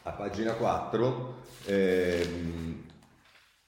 [0.04, 2.80] a pagina 4 eh,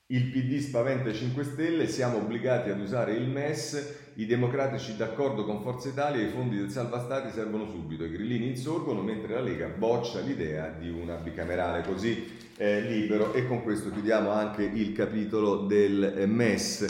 [0.09, 5.45] il PD spaventa i 5 Stelle, siamo obbligati ad usare il MES, i democratici d'accordo
[5.45, 9.41] con Forza Italia, i fondi del salva stati servono subito, i grillini insorgono mentre la
[9.41, 12.25] Lega boccia l'idea di una bicamerale così
[12.57, 16.87] eh, libero e con questo chiudiamo anche il capitolo del eh, MES.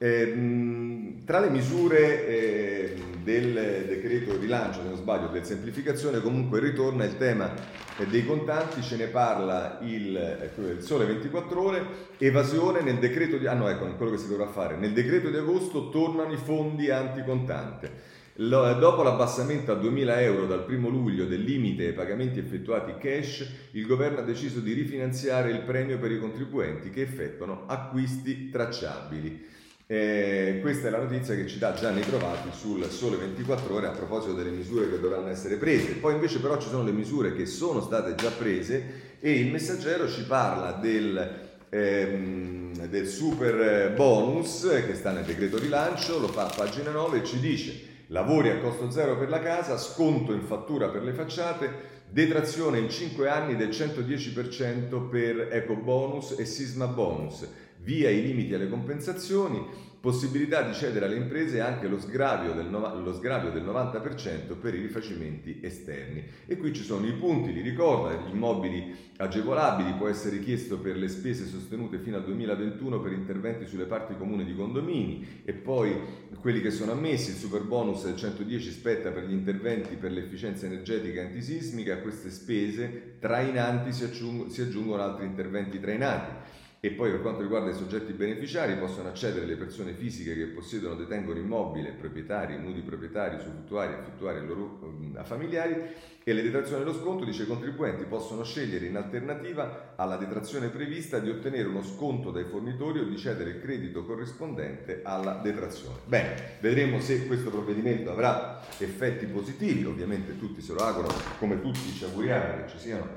[0.00, 3.52] Eh, tra le misure eh, del
[3.88, 7.52] decreto rilancio, se non sbaglio, del semplificazione, comunque ritorna il tema
[7.98, 11.86] eh, dei contanti, ce ne parla il, il, Sole 24 ore,
[12.18, 13.48] evasione nel decreto di...
[13.48, 14.76] Ah no, ecco, quello che si dovrà fare.
[14.76, 18.16] Nel decreto di agosto tornano i fondi anticontante.
[18.38, 23.84] Dopo l'abbassamento a 2.000 euro dal 1 luglio del limite ai pagamenti effettuati cash, il
[23.84, 29.56] governo ha deciso di rifinanziare il premio per i contribuenti che effettuano acquisti tracciabili.
[29.90, 33.92] Eh, questa è la notizia che ci dà Gianni Trovati sul Sole 24 Ore a
[33.92, 35.94] proposito delle misure che dovranno essere prese.
[35.94, 40.06] Poi invece però ci sono le misure che sono state già prese e il messaggero
[40.06, 46.54] ci parla del, ehm, del super bonus che sta nel decreto rilancio, lo fa a
[46.54, 50.88] pagina 9 e ci dice lavori a costo zero per la casa, sconto in fattura
[50.90, 57.46] per le facciate, detrazione in 5 anni del 110% per eco bonus e sisma bonus
[57.88, 59.64] via i limiti alle compensazioni,
[59.98, 64.80] possibilità di cedere alle imprese anche lo sgravio, del, lo sgravio del 90% per i
[64.82, 66.22] rifacimenti esterni.
[66.46, 70.98] E qui ci sono i punti, li ricorda, gli immobili agevolabili può essere chiesto per
[70.98, 75.96] le spese sostenute fino al 2021 per interventi sulle parti comuni di condomini e poi
[76.40, 80.66] quelli che sono ammessi, il super bonus del 110 spetta per gli interventi per l'efficienza
[80.66, 86.66] energetica e antisismica, a queste spese trainanti si, aggiung- si aggiungono altri interventi trainati.
[86.80, 90.94] E poi per quanto riguarda i soggetti beneficiari possono accedere le persone fisiche che possiedono
[90.94, 95.74] o detengono immobile, proprietari, nudi proprietari, usufruttuari, affittuari e loro uh, familiari
[96.22, 101.18] e le detrazioni dello sconto, dice i contribuenti possono scegliere in alternativa alla detrazione prevista
[101.18, 105.98] di ottenere uno sconto dai fornitori o di cedere il credito corrispondente alla detrazione.
[106.04, 111.90] Bene, vedremo se questo provvedimento avrà effetti positivi, ovviamente tutti se lo augurano, come tutti
[111.92, 113.08] ci auguriamo che ci siano.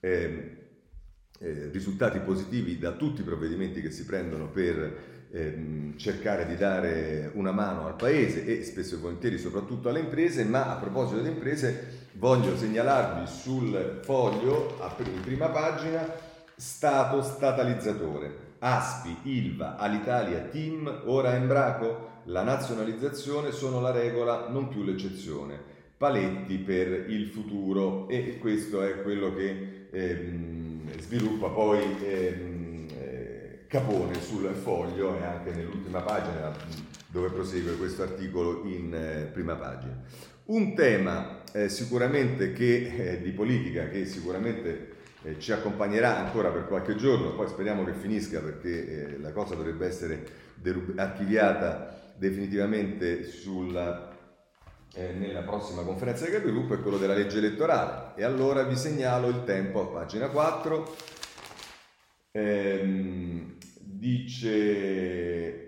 [0.00, 0.65] Eh,
[1.38, 7.30] eh, risultati positivi da tutti i provvedimenti che si prendono per ehm, cercare di dare
[7.34, 11.34] una mano al Paese e spesso e volentieri soprattutto alle imprese, ma a proposito delle
[11.34, 16.24] imprese voglio segnalarvi sul foglio, in prima pagina,
[16.58, 18.44] Stato statalizzatore.
[18.60, 25.60] Aspi, Ilva, Alitalia, Team, ora Embraco, la nazionalizzazione sono la regola, non più l'eccezione.
[25.98, 30.65] Paletti per il futuro e questo è quello che ehm,
[30.98, 36.54] sviluppa poi ehm, eh, Capone sul foglio e anche nell'ultima pagina
[37.08, 40.02] dove prosegue questo articolo in eh, prima pagina.
[40.46, 46.66] Un tema eh, sicuramente che, eh, di politica che sicuramente eh, ci accompagnerà ancora per
[46.68, 53.24] qualche giorno, poi speriamo che finisca perché eh, la cosa dovrebbe essere derub- archiviata definitivamente
[53.24, 54.15] sulla
[54.96, 58.12] eh, nella prossima conferenza di capigruppo è quello della legge elettorale.
[58.16, 60.96] E allora vi segnalo il tempo a pagina 4.
[62.32, 65.66] Ehm, dice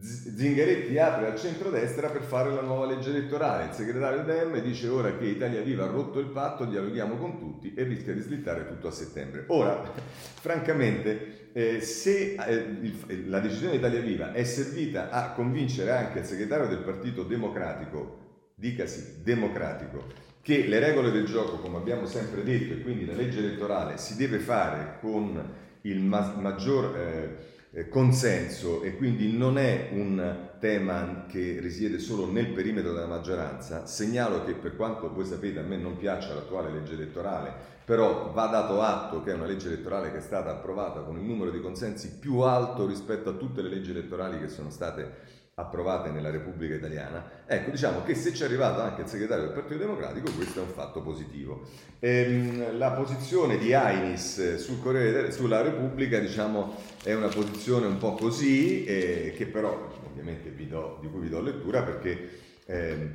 [0.00, 3.66] Zingaretti apre al centrodestra per fare la nuova legge elettorale.
[3.66, 7.74] Il segretario Dem dice ora che Italia Viva ha rotto il patto, dialoghiamo con tutti
[7.74, 9.44] e rischia di slittare tutto a settembre.
[9.48, 9.82] Ora,
[10.40, 16.20] francamente, eh, se eh, il, la decisione di Italia Viva è servita a convincere anche
[16.20, 18.27] il segretario del Partito Democratico
[18.58, 20.04] dicasi democratico,
[20.42, 24.16] che le regole del gioco, come abbiamo sempre detto, e quindi la legge elettorale si
[24.16, 25.40] deve fare con
[25.82, 32.30] il ma- maggior eh, eh, consenso e quindi non è un tema che risiede solo
[32.30, 36.72] nel perimetro della maggioranza, segnalo che per quanto voi sapete a me non piaccia l'attuale
[36.72, 37.52] legge elettorale,
[37.84, 41.24] però va dato atto che è una legge elettorale che è stata approvata con il
[41.24, 46.10] numero di consensi più alto rispetto a tutte le leggi elettorali che sono state approvate
[46.10, 49.80] nella Repubblica Italiana, ecco diciamo che se ci è arrivato anche il segretario del Partito
[49.80, 51.62] Democratico questo è un fatto positivo.
[51.98, 58.14] Ehm, la posizione di Ainis sul Corriere, sulla Repubblica diciamo è una posizione un po'
[58.14, 62.28] così, eh, che però ovviamente do, di cui vi do lettura perché
[62.66, 63.08] eh,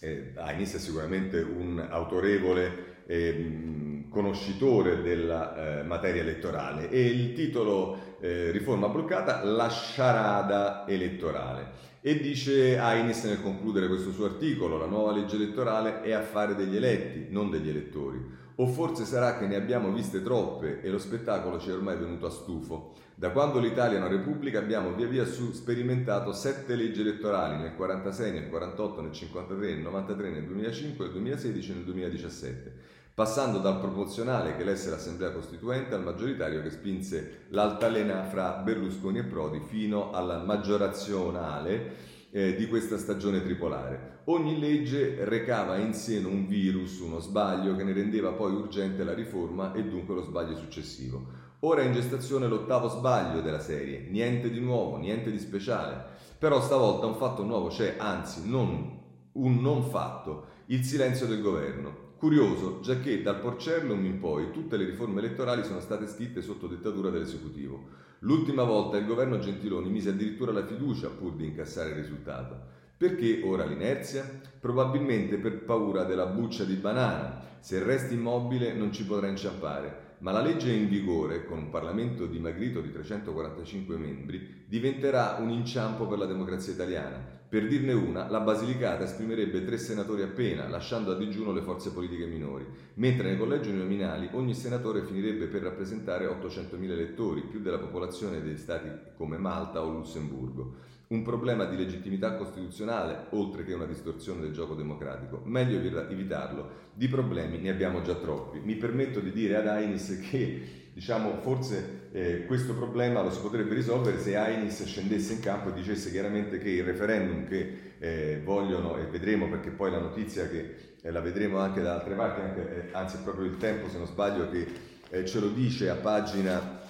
[0.00, 8.15] eh, Ainis è sicuramente un autorevole eh, conoscitore della eh, materia elettorale e il titolo
[8.20, 11.94] eh, Riforma bloccata, la sciarada elettorale.
[12.00, 16.76] E dice Ainis nel concludere questo suo articolo, la nuova legge elettorale è affare degli
[16.76, 18.44] eletti, non degli elettori.
[18.58, 22.26] O forse sarà che ne abbiamo viste troppe e lo spettacolo ci è ormai venuto
[22.26, 22.94] a stufo.
[23.14, 28.32] Da quando l'Italia è una repubblica abbiamo via via sperimentato sette leggi elettorali nel 46,
[28.32, 33.80] nel 48, nel 53, nel 93, nel 2005, nel 2016 e nel 2017 passando dal
[33.80, 40.12] proporzionale che elesse l'Assemblea Costituente al maggioritario che spinse l'altalena fra Berlusconi e Prodi fino
[40.12, 41.94] alla maggiorazionale
[42.30, 44.18] eh, di questa stagione tripolare.
[44.24, 49.14] Ogni legge recava in seno un virus, uno sbaglio che ne rendeva poi urgente la
[49.14, 51.26] riforma e dunque lo sbaglio successivo.
[51.60, 56.04] Ora è in gestazione l'ottavo sbaglio della serie, niente di nuovo, niente di speciale,
[56.38, 58.92] però stavolta un fatto nuovo c'è, anzi non
[59.32, 62.04] un non fatto, il silenzio del governo.
[62.18, 67.10] Curioso, giacché dal Porcellum in poi tutte le riforme elettorali sono state scritte sotto dettatura
[67.10, 67.88] dell'esecutivo.
[68.20, 72.58] L'ultima volta il governo Gentiloni mise addirittura la fiducia pur di incassare il risultato.
[72.96, 74.24] Perché ora l'inerzia?
[74.58, 77.38] Probabilmente per paura della buccia di banana.
[77.60, 82.26] Se resti immobile non ci potrà inciampare ma la legge in vigore, con un Parlamento
[82.26, 87.34] dimagrito di 345 membri, diventerà un inciampo per la democrazia italiana.
[87.48, 92.26] Per dirne una, la Basilicata esprimerebbe tre senatori appena, lasciando a digiuno le forze politiche
[92.26, 98.42] minori, mentre nei collegi nominali ogni senatore finirebbe per rappresentare 800.000 elettori, più della popolazione
[98.42, 100.94] dei stati come Malta o Lussemburgo.
[101.08, 105.40] Un problema di legittimità costituzionale, oltre che una distorsione del gioco democratico.
[105.44, 106.84] Meglio evitarlo.
[106.92, 108.58] Di problemi ne abbiamo già troppi.
[108.58, 113.74] Mi permetto di dire ad Ainis che diciamo, forse eh, questo problema lo si potrebbe
[113.74, 118.96] risolvere se Ainis scendesse in campo e dicesse chiaramente che il referendum che eh, vogliono,
[118.96, 122.88] e vedremo perché poi la notizia che eh, la vedremo anche da altre parti, anche,
[122.88, 124.66] eh, anzi è proprio il tempo se non sbaglio che
[125.10, 126.84] eh, ce lo dice a pagina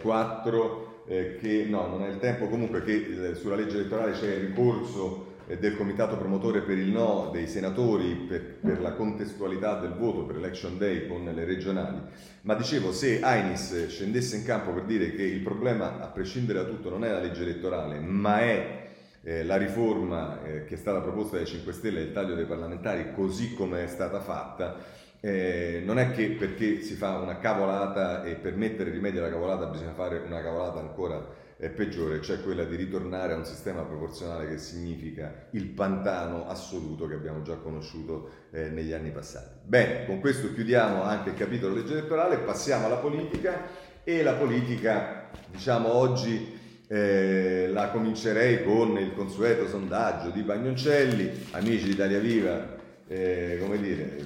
[0.00, 4.46] 4, eh, che no, non è il tempo comunque che sulla legge elettorale c'è il
[4.46, 5.26] ricorso
[5.58, 10.36] del comitato promotore per il no dei senatori per, per, la contestualità del voto per
[10.36, 11.98] election day con le regionali,
[12.42, 16.68] ma dicevo se Ainis scendesse in campo per dire che il problema a prescindere da
[16.68, 18.88] tutto non è la legge elettorale, ma è
[19.22, 23.12] eh, la riforma eh, che è stata proposta dai 5 Stelle il taglio dei parlamentari
[23.12, 24.76] così come è stata fatta,
[25.20, 29.66] eh, non è che perché si fa una cavolata e per mettere rimedio alla cavolata
[29.66, 34.48] bisogna fare una cavolata ancora è peggiore, cioè quella di ritornare a un sistema proporzionale
[34.48, 39.58] che significa il pantano assoluto che abbiamo già conosciuto eh, negli anni passati.
[39.66, 43.66] Bene, con questo chiudiamo anche il capitolo legge elettorale, passiamo alla politica
[44.02, 51.84] e la politica, diciamo oggi eh, la comincerei con il consueto sondaggio di Pagnoncelli, amici
[51.84, 52.78] di Italia Viva,
[53.10, 54.24] eh, come dire,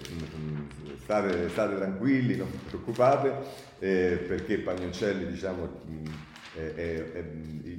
[1.03, 3.33] state, state, tranquilli, non vi preoccupate,
[3.79, 5.81] eh, perché Pagnoncelli diciamo
[6.55, 7.25] eh,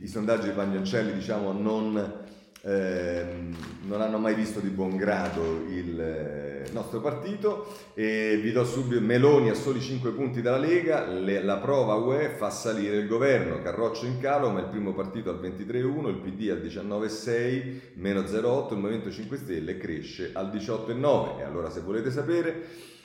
[0.01, 2.23] i sondaggi di Pagnoncelli diciamo, non,
[2.65, 8.65] ehm, non, hanno mai visto di buon grado il eh, nostro partito e vi do
[8.65, 13.07] subito Meloni a soli 5 punti dalla Lega, le, la prova UE fa salire il
[13.07, 18.21] governo, Carroccio in calo ma il primo partito al 23,1, il PD al 19,6, meno
[18.21, 22.63] 0,8, il Movimento 5 Stelle cresce al 18,9 e allora se volete sapere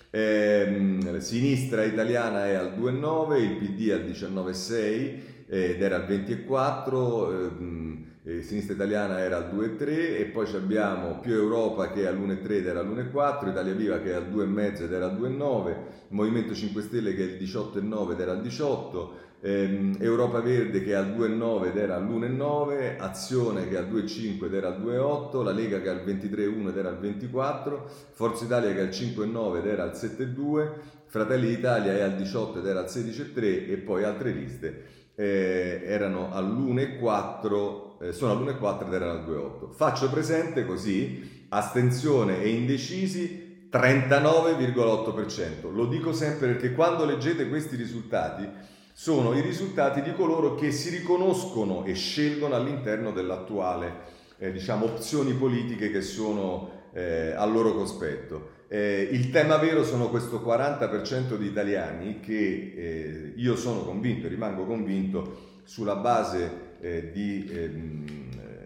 [0.08, 5.20] ehm, sinistra italiana è al 2,9, il PD al 19,6
[5.52, 11.32] ed era al 24, ehm, eh, Sinistra Italiana era al 2,3 e poi abbiamo più
[11.32, 15.06] Europa che è all'1,3 ed era all'1,4, Italia Viva che è al 2,5 ed era
[15.06, 15.76] al 2,9,
[16.08, 20.90] Movimento 5 Stelle che è il 18,9 ed era al 18, ehm, Europa Verde che
[20.90, 25.42] è al 2,9 ed era all'1,9, Azione che è al 2,5 ed era al 2,8,
[25.42, 28.88] la Lega che è al 23,1 ed era al 24, Forza Italia che è al
[28.88, 30.68] 5,9 ed era al 7,2,
[31.06, 36.32] Fratelli d'Italia è al 18 ed era al 16,3 e poi altre liste eh, erano
[36.32, 39.72] all'1,4, eh, sono all'1,4 ed erano al 2,8.
[39.72, 45.72] Faccio presente così, astensione e indecisi 39,8%.
[45.72, 48.48] Lo dico sempre perché quando leggete questi risultati
[48.92, 55.32] sono i risultati di coloro che si riconoscono e scelgono all'interno dell'attuale eh, diciamo, opzioni
[55.34, 58.58] politiche che sono eh, al loro cospetto.
[58.68, 64.64] Eh, il tema vero sono questo 40% di italiani che eh, io sono convinto, rimango
[64.64, 67.50] convinto, sulla base eh, di...
[67.52, 68.04] Ehm,
[68.38, 68.60] eh,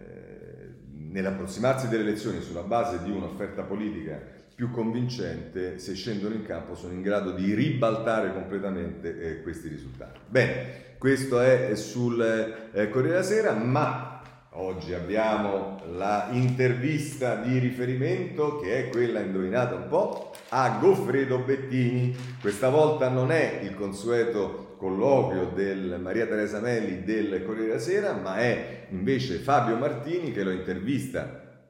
[1.11, 4.19] nell'approssimarsi delle elezioni sulla base di un'offerta politica
[4.53, 10.19] più convincente, se scendono in campo sono in grado di ribaltare completamente eh, questi risultati.
[10.27, 12.21] Bene, questo è sul
[12.73, 14.15] eh, Corriere della Sera, ma
[14.57, 22.15] Oggi abbiamo la intervista di riferimento che è quella, indovinata un po', a Goffredo Bettini.
[22.39, 28.13] Questa volta non è il consueto colloquio del Maria Teresa Melli del Corriere della Sera,
[28.13, 31.63] ma è invece Fabio Martini che lo intervista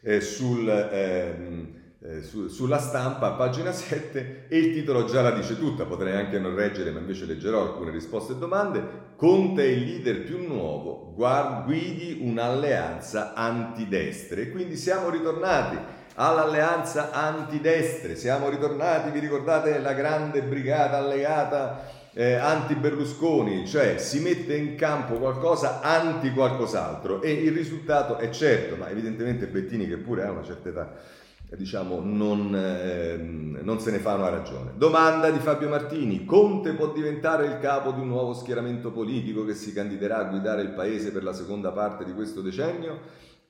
[0.00, 0.68] eh, sul...
[0.68, 5.84] Eh, eh, su, sulla stampa a pagina 7 e il titolo già la dice tutta,
[5.84, 9.10] potrei anche non reggere ma invece leggerò alcune risposte e domande.
[9.14, 15.78] Conte è il leader più nuovo, guard, guidi un'alleanza antidestre e quindi siamo ritornati
[16.14, 24.56] all'alleanza antidestre, siamo ritornati, vi ricordate la grande brigata allegata eh, anti-Berlusconi, cioè si mette
[24.56, 30.24] in campo qualcosa anti qualcos'altro e il risultato è certo, ma evidentemente Bettini che pure
[30.24, 31.20] ha una certa età
[31.56, 34.72] diciamo, non, eh, non, se ne fa una ragione.
[34.76, 39.54] Domanda di Fabio Martini, Conte può diventare il capo di un nuovo schieramento politico che
[39.54, 43.00] si candiderà a guidare il paese per la seconda parte di questo decennio?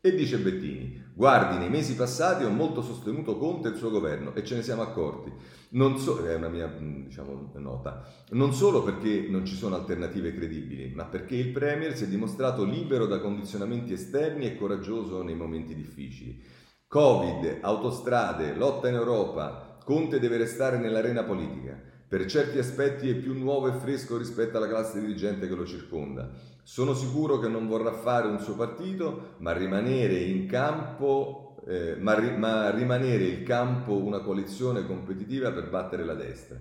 [0.00, 4.34] E dice Bettini, guardi, nei mesi passati ho molto sostenuto Conte e il suo governo
[4.34, 5.32] e ce ne siamo accorti.
[5.74, 8.06] Non so, è una mia diciamo, nota.
[8.30, 12.64] Non solo perché non ci sono alternative credibili, ma perché il Premier si è dimostrato
[12.64, 16.42] libero da condizionamenti esterni e coraggioso nei momenti difficili.
[16.86, 21.80] Covid, autostrade, lotta in Europa, Conte deve restare nell'arena politica.
[22.06, 26.30] Per certi aspetti è più nuovo e fresco rispetto alla classe dirigente che lo circonda.
[26.62, 32.18] Sono sicuro che non vorrà fare un suo partito, ma rimanere in campo, eh, ma,
[32.18, 36.58] ri, ma rimanere il campo una coalizione competitiva per battere la destra.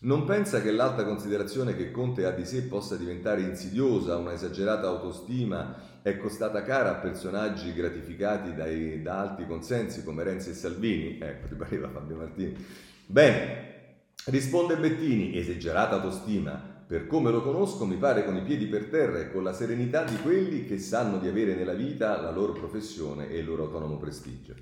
[0.00, 4.86] Non pensa che l'alta considerazione che Conte ha di sé possa diventare insidiosa, una esagerata
[4.86, 11.18] autostima è costata cara a personaggi gratificati dai, da alti consensi come Renzi e Salvini?
[11.20, 12.54] Ecco, ti pareva Fabio Martini.
[13.06, 16.76] Bene, risponde Bettini, esagerata autostima.
[16.88, 20.04] Per come lo conosco mi pare con i piedi per terra e con la serenità
[20.04, 23.98] di quelli che sanno di avere nella vita la loro professione e il loro autonomo
[23.98, 24.54] prestigio.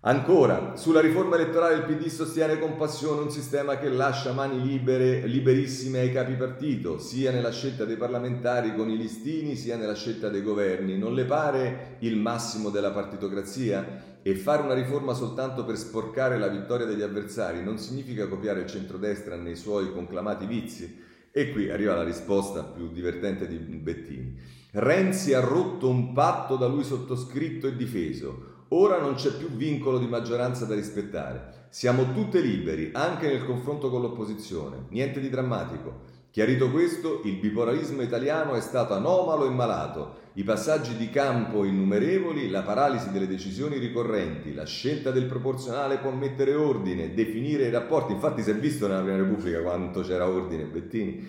[0.00, 5.26] Ancora, sulla riforma elettorale il PD sostiene con passione un sistema che lascia mani libere,
[5.26, 10.30] liberissime ai capi partito, sia nella scelta dei parlamentari con i listini, sia nella scelta
[10.30, 10.96] dei governi.
[10.96, 14.16] Non le pare il massimo della partitocrazia?
[14.22, 18.66] E fare una riforma soltanto per sporcare la vittoria degli avversari non significa copiare il
[18.66, 21.07] centrodestra nei suoi conclamati vizi?
[21.38, 24.36] E qui arriva la risposta più divertente di Bettini.
[24.72, 29.98] Renzi ha rotto un patto da lui sottoscritto e difeso Ora non c'è più vincolo
[29.98, 31.68] di maggioranza da rispettare.
[31.68, 34.86] Siamo tutte liberi, anche nel confronto con l'opposizione.
[34.88, 36.00] Niente di drammatico.
[36.32, 40.16] Chiarito questo, il bipolarismo italiano è stato anomalo e malato.
[40.38, 46.12] I passaggi di campo innumerevoli, la paralisi delle decisioni ricorrenti, la scelta del proporzionale può
[46.12, 48.12] mettere ordine, definire i rapporti.
[48.12, 51.28] Infatti si è visto nella Prima Repubblica quanto c'era ordine, Bettini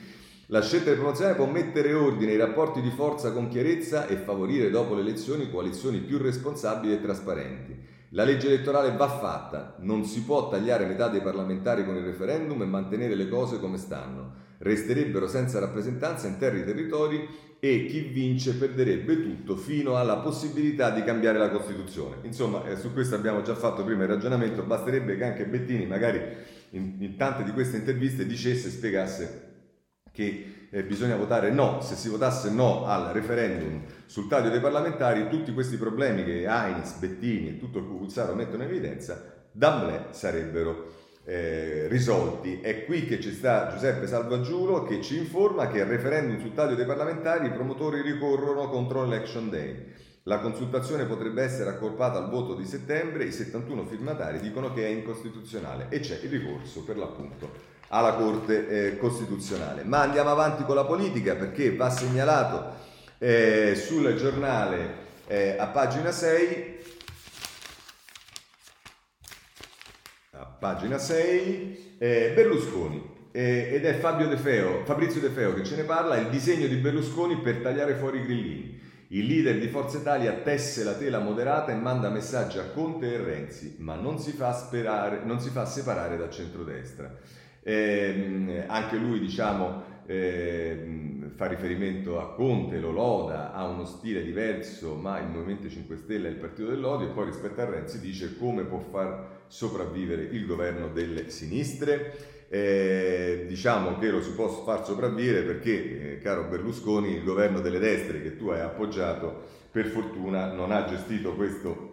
[0.52, 4.72] la scelta del promozionale può mettere ordine ai rapporti di forza con chiarezza e favorire
[4.72, 7.78] dopo le elezioni coalizioni più responsabili e trasparenti.
[8.10, 12.62] La legge elettorale va fatta, non si può tagliare metà dei parlamentari con il referendum
[12.64, 14.48] e mantenere le cose come stanno.
[14.58, 17.28] Resterebbero senza rappresentanza interi territori
[17.60, 22.18] e chi vince perderebbe tutto fino alla possibilità di cambiare la Costituzione.
[22.22, 26.22] Insomma, eh, su questo abbiamo già fatto prima il ragionamento, basterebbe che anche Bettini magari
[26.72, 29.48] in, in tante di queste interviste dicesse, spiegasse
[30.12, 35.28] che eh, bisogna votare no, se si votasse no al referendum sul taglio dei parlamentari,
[35.30, 40.99] tutti questi problemi che Heinz, Bettini e tutto il Cucuzzaro mettono in evidenza, d'amblè sarebbero
[41.30, 42.60] eh, risolti.
[42.60, 46.74] È qui che ci sta Giuseppe Salvagiulo che ci informa che al referendum sul taglio
[46.74, 49.94] dei parlamentari i promotori ricorrono contro l'Election Day.
[50.24, 54.90] La consultazione potrebbe essere accorpata al voto di settembre, i 71 firmatari dicono che è
[54.90, 59.84] incostituzionale e c'è il ricorso per l'appunto alla Corte eh, Costituzionale.
[59.84, 62.74] Ma andiamo avanti con la politica perché va segnalato
[63.20, 66.78] eh, sul giornale eh, a pagina 6
[70.32, 75.64] a pagina 6 eh, Berlusconi eh, ed è Fabio De Feo, Fabrizio De Feo che
[75.64, 78.88] ce ne parla, il disegno di Berlusconi per tagliare fuori i grillini.
[79.12, 83.18] Il leader di Forza Italia tesse la tela moderata e manda messaggi a Conte e
[83.18, 87.16] Renzi, ma non si fa, sperare, non si fa separare dal centrodestra.
[87.64, 94.94] Eh, anche lui, diciamo, eh, fa riferimento a Conte, lo loda, ha uno stile diverso,
[94.94, 98.38] ma il Movimento 5 Stelle è il partito dell'odio e poi rispetto a Renzi dice
[98.38, 102.38] come può far sopravvivere il governo delle sinistre.
[102.50, 107.78] eh, diciamo che lo si può far sopravvivere perché, eh, caro Berlusconi, il governo delle
[107.78, 111.88] destre che tu hai appoggiato, per fortuna non ha gestito questo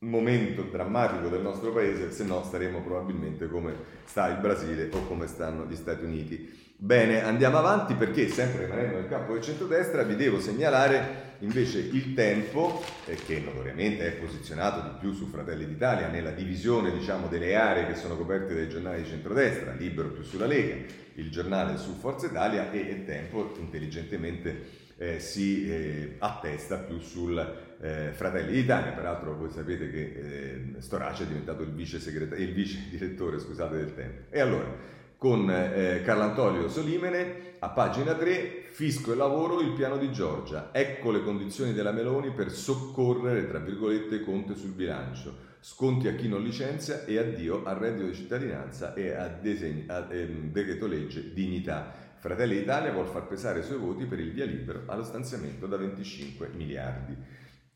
[0.00, 3.72] momento drammatico del nostro paese, se no staremo probabilmente come
[4.04, 6.74] sta il Brasile o come stanno gli Stati Uniti.
[6.76, 12.14] Bene, andiamo avanti perché sempre rimanendo nel campo del centrodestra vi devo segnalare invece il
[12.14, 17.54] tempo, eh, che notoriamente è posizionato di più su Fratelli d'Italia nella divisione diciamo, delle
[17.56, 20.76] aree che sono coperte dai giornali di centrodestra, Libero più sulla Lega,
[21.14, 27.36] il giornale su Forza Italia e il tempo intelligentemente eh, si eh, attesta più sul
[27.80, 28.92] eh, Fratelli d'Italia.
[28.92, 33.94] Peraltro voi sapete che eh, Storace è diventato il vice, il vice direttore scusate, del
[33.94, 34.22] Tempo.
[34.30, 40.10] E allora, con eh, Carlantonio Solimene, a pagina 3, Fisco e lavoro, il piano di
[40.10, 40.70] Giorgia.
[40.72, 45.50] Ecco le condizioni della Meloni per soccorrere, tra virgolette, Conte sul bilancio.
[45.60, 50.08] Sconti a chi non licenzia e addio al reddito di cittadinanza e a, disegni, a
[50.10, 51.94] eh, decreto legge dignità.
[52.18, 55.76] Fratelli d'Italia vuole far pesare i suoi voti per il via libero allo stanziamento da
[55.76, 57.16] 25 miliardi.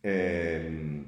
[0.00, 1.04] Eh,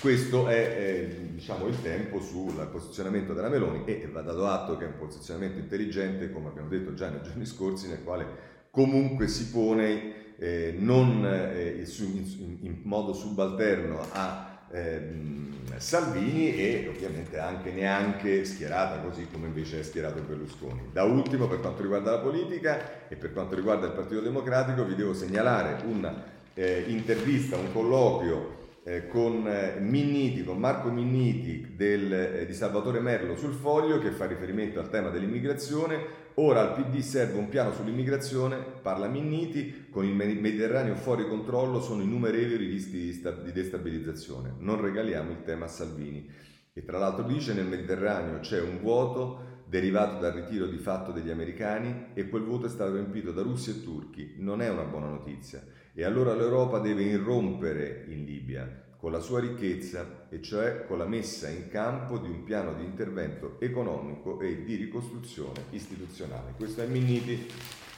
[0.00, 4.84] questo è eh, diciamo, il tempo sul posizionamento della Meloni e va dato atto che
[4.84, 8.26] è un posizionamento intelligente, come abbiamo detto già nei giorni scorsi, nel quale
[8.70, 17.38] comunque si pone eh, non eh, in, in, modo subalterno a ehm, Salvini e ovviamente
[17.38, 20.88] anche neanche schierata così come invece è schierato Berlusconi.
[20.92, 24.94] Da ultimo, per quanto riguarda la politica e per quanto riguarda il Partito Democratico, vi
[24.94, 32.46] devo segnalare un'intervista, eh, un colloquio eh, con eh, Minniti, con Marco Minniti del, eh,
[32.46, 36.18] di Salvatore Merlo sul foglio che fa riferimento al tema dell'immigrazione.
[36.34, 42.02] Ora al PD serve un piano sull'immigrazione, parla Minniti, con il Mediterraneo fuori controllo sono
[42.02, 44.54] innumerevoli rischi di, stab- di destabilizzazione.
[44.58, 46.28] Non regaliamo il tema a Salvini.
[46.72, 51.30] E tra l'altro dice nel Mediterraneo c'è un vuoto derivato dal ritiro di fatto degli
[51.30, 54.36] americani e quel vuoto è stato riempito da russi e turchi.
[54.38, 55.62] Non è una buona notizia.
[56.00, 61.04] E allora l'Europa deve irrompere in Libia con la sua ricchezza, e cioè con la
[61.04, 66.54] messa in campo di un piano di intervento economico e di ricostruzione istituzionale.
[66.56, 67.46] Questo è Minniti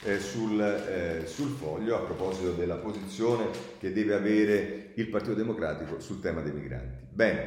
[0.03, 3.45] eh, sul, eh, sul, foglio a proposito della posizione
[3.79, 7.05] che deve avere il Partito Democratico sul tema dei migranti.
[7.09, 7.45] Bene,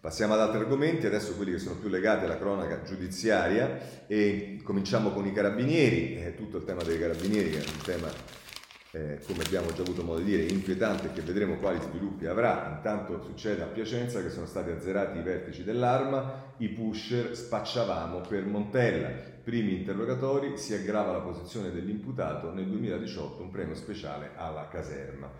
[0.00, 5.10] passiamo ad altri argomenti, adesso quelli che sono più legati alla cronaca giudiziaria e cominciamo
[5.10, 8.46] con i carabinieri, eh, tutto il tema dei carabinieri che è un tema
[8.92, 12.72] eh, come abbiamo già avuto modo di dire, inquietante che vedremo quali sviluppi avrà.
[12.74, 18.46] Intanto succede a Piacenza che sono stati azzerati i vertici dell'arma, i pusher spacciavamo per
[18.46, 19.08] Montella.
[19.44, 25.30] Primi interrogatori, si aggrava la posizione dell'imputato, nel 2018 un premio speciale alla caserma.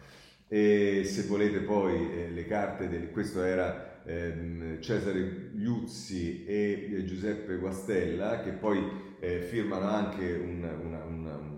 [0.47, 7.57] E se volete poi eh, le carte, del, questo era ehm, Cesare Liuzzi e Giuseppe
[7.57, 8.83] Guastella che poi
[9.21, 11.57] eh, firmano anche un, una, una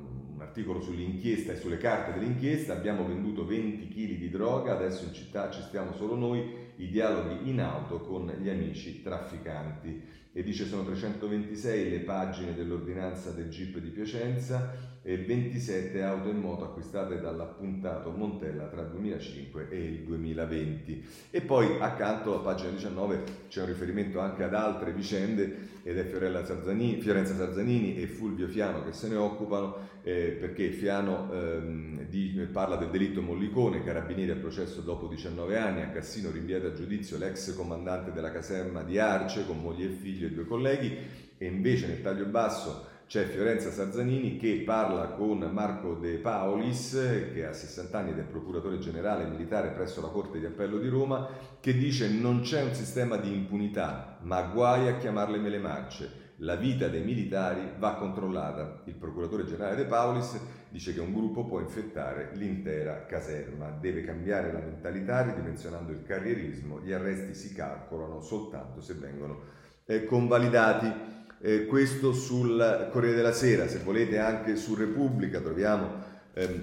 [0.50, 5.48] articolo sull'inchiesta e sulle carte dell'inchiesta, abbiamo venduto 20 kg di droga, adesso in città
[5.50, 10.18] ci stiamo solo noi, i dialoghi in auto con gli amici trafficanti.
[10.32, 16.38] E dice sono 326 le pagine dell'ordinanza del GIP di Piacenza e 27 auto in
[16.38, 21.04] moto acquistate dall'appuntato Montella tra il 2005 e il 2020.
[21.30, 26.08] E poi accanto a pagina 19 c'è un riferimento anche ad altre vicende ed è
[26.44, 32.46] Sarzanini, Fiorenza Sarzanini e Fulvio Fiano che se ne occupano eh, perché Fiano ehm, di,
[32.52, 37.18] parla del delitto Mollicone, carabinieri a processo dopo 19 anni, a Cassino rinviato a giudizio
[37.18, 40.96] l'ex comandante della caserma di Arce con moglie e figlio e due colleghi
[41.36, 46.92] e invece nel taglio basso c'è Fiorenza Sarzanini che parla con Marco De Paolis,
[47.32, 50.86] che ha 60 anni ed è procuratore generale militare presso la Corte di Appello di
[50.86, 56.34] Roma, che dice non c'è un sistema di impunità, ma guai a chiamarle mele marce.
[56.36, 58.82] La vita dei militari va controllata.
[58.84, 64.52] Il procuratore generale De Paulis dice che un gruppo può infettare l'intera caserma, deve cambiare
[64.52, 71.09] la mentalità ridimensionando il carrierismo, gli arresti si calcolano soltanto se vengono eh, convalidati
[71.40, 76.02] eh, questo sul Corriere della Sera, se volete anche su Repubblica troviamo
[76.34, 76.60] ehm,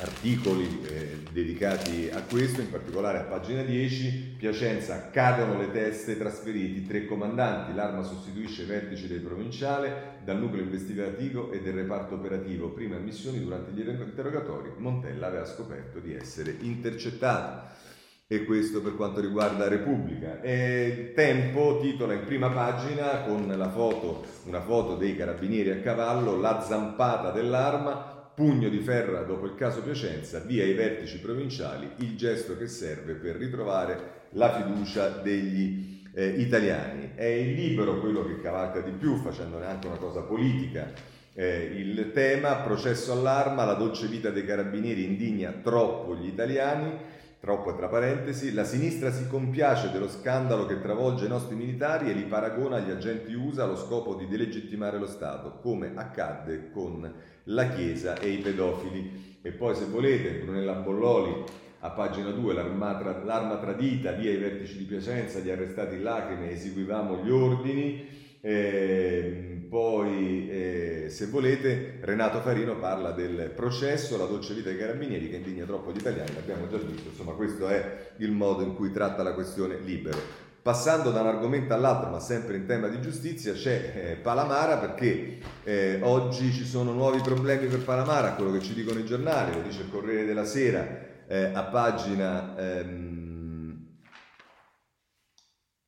[0.00, 6.86] articoli eh, dedicati a questo, in particolare a pagina 10, Piacenza cadono le teste, trasferiti
[6.86, 12.68] tre comandanti, l'arma sostituisce i vertici del provinciale, dal nucleo investigativo e del reparto operativo,
[12.68, 17.86] prima missioni durante gli interrogatori, Montella aveva scoperto di essere intercettato
[18.30, 20.42] e questo per quanto riguarda Repubblica.
[20.42, 26.36] E Tempo titola in prima pagina con la foto, una foto dei carabinieri a cavallo,
[26.36, 32.16] la zampata dell'arma, pugno di ferra dopo il caso Piacenza, via i vertici provinciali, il
[32.16, 37.12] gesto che serve per ritrovare la fiducia degli eh, italiani.
[37.14, 40.92] È il libero quello che cavalca di più, facendone anche una cosa politica.
[41.32, 47.74] Eh, il tema, processo all'arma, la dolce vita dei carabinieri indigna troppo gli italiani, troppo
[47.74, 52.24] tra parentesi, la sinistra si compiace dello scandalo che travolge i nostri militari e li
[52.24, 57.12] paragona agli agenti USA allo scopo di delegittimare lo Stato, come accadde con
[57.44, 59.36] la Chiesa e i pedofili.
[59.40, 64.84] E poi se volete, Brunella Bolloli a pagina 2 l'arma, tradita, via i vertici di
[64.84, 68.08] Piacenza, gli arrestati in lacrime, eseguivamo gli ordini.
[68.40, 75.28] Eh, poi, eh, se volete, Renato Farino parla del processo, la dolce vita dei carabinieri
[75.28, 78.92] che indigna troppo gli italiani, l'abbiamo già visto, insomma questo è il modo in cui
[78.92, 80.46] tratta la questione libero.
[80.62, 85.38] Passando da un argomento all'altro, ma sempre in tema di giustizia, c'è eh, Palamara perché
[85.64, 89.62] eh, oggi ci sono nuovi problemi per Palamara, quello che ci dicono i giornali, lo
[89.62, 93.96] dice il Corriere della Sera, eh, a pagina ehm,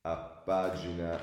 [0.03, 1.19] a pagina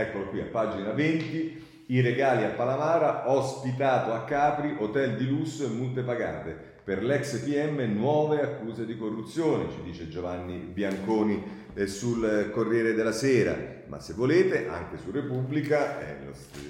[0.00, 5.64] eccolo qui a pagina 20 i regali a Palamara ospitato a Capri hotel di lusso
[5.64, 6.76] e multe pagate.
[6.84, 11.42] Per l'ex PM nuove accuse di corruzione ci dice Giovanni Bianconi
[11.74, 13.56] eh, sul Corriere della Sera.
[13.86, 16.18] Ma se volete anche su Repubblica è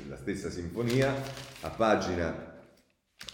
[0.08, 1.12] la stessa sinfonia
[1.62, 2.48] a pagina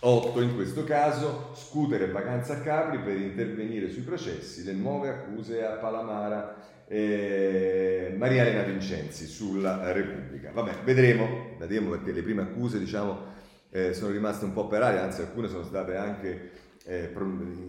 [0.01, 5.65] 8 in questo caso, scutere vacanza a Capri per intervenire sui processi, le nuove accuse
[5.65, 6.57] a Palamara,
[6.89, 10.51] eh, Maria Elena Vincenzi sulla Repubblica.
[10.53, 13.33] Vabbè, vedremo, vedremo perché le prime accuse diciamo
[13.71, 16.51] eh, sono rimaste un po' per aria, anzi alcune sono state anche,
[16.85, 17.11] eh,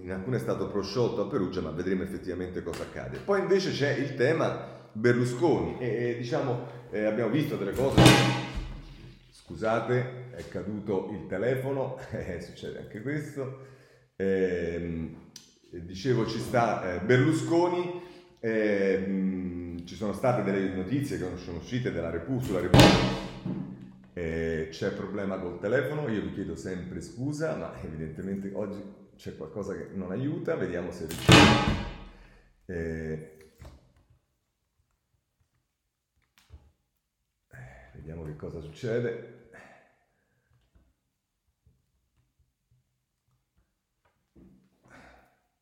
[0.01, 3.17] in alcune è stato prosciolto a Perugia, ma vedremo effettivamente cosa accade.
[3.17, 8.53] Poi invece c'è il tema Berlusconi e diciamo eh, abbiamo visto delle cose
[9.45, 13.59] Scusate, è caduto il telefono, eh, succede anche questo.
[14.15, 15.13] Eh,
[15.69, 16.99] dicevo, ci sta
[18.39, 23.23] eh, ci sono state delle notizie che sono uscite dalla Repubblica, sulla Repubblica.
[24.13, 28.81] Eh, c'è problema col telefono, io vi chiedo sempre scusa, ma evidentemente oggi
[29.15, 31.83] c'è qualcosa che non aiuta, vediamo se riusciamo.
[32.67, 33.37] Eh,
[37.93, 39.34] vediamo che cosa succede.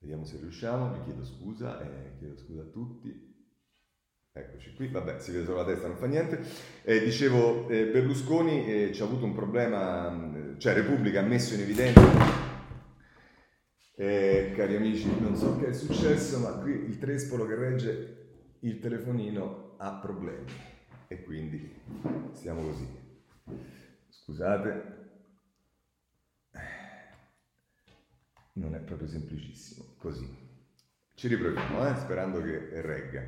[0.04, 3.32] Vediamo se riusciamo, vi chiedo scusa, eh, chiedo scusa a tutti.
[4.34, 6.41] Eccoci qui, vabbè, si vede solo la testa, non fa niente.
[6.84, 11.62] Eh, dicevo, eh, Berlusconi eh, ci ha avuto un problema, cioè Repubblica ha messo in
[11.62, 12.01] evidenza,
[13.95, 18.80] eh, cari amici, non so che è successo, ma qui il trespolo che regge il
[18.80, 20.51] telefonino ha problemi
[21.08, 21.80] e quindi
[22.34, 22.88] stiamo così.
[24.10, 25.03] Scusate.
[28.54, 30.28] Non è proprio semplicissimo, così.
[31.16, 31.95] Ci riproviamo, eh?
[31.97, 33.24] sperando che regga.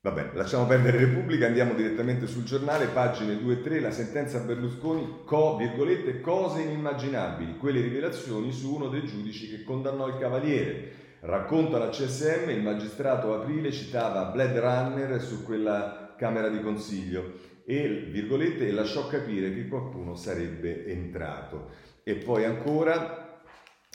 [0.00, 5.22] Vabbè, lasciamo perdere Repubblica, andiamo direttamente sul giornale, pagine 2 e 3, la sentenza Berlusconi,
[5.24, 10.92] co, virgolette, cose inimmaginabili, quelle rivelazioni su uno dei giudici che condannò il Cavaliere.
[11.20, 17.32] Racconta la CSM, il magistrato aprile citava Blade Runner su quella Camera di Consiglio
[17.64, 21.70] e, virgolette, lasciò capire che qualcuno sarebbe entrato.
[22.04, 23.25] E poi ancora,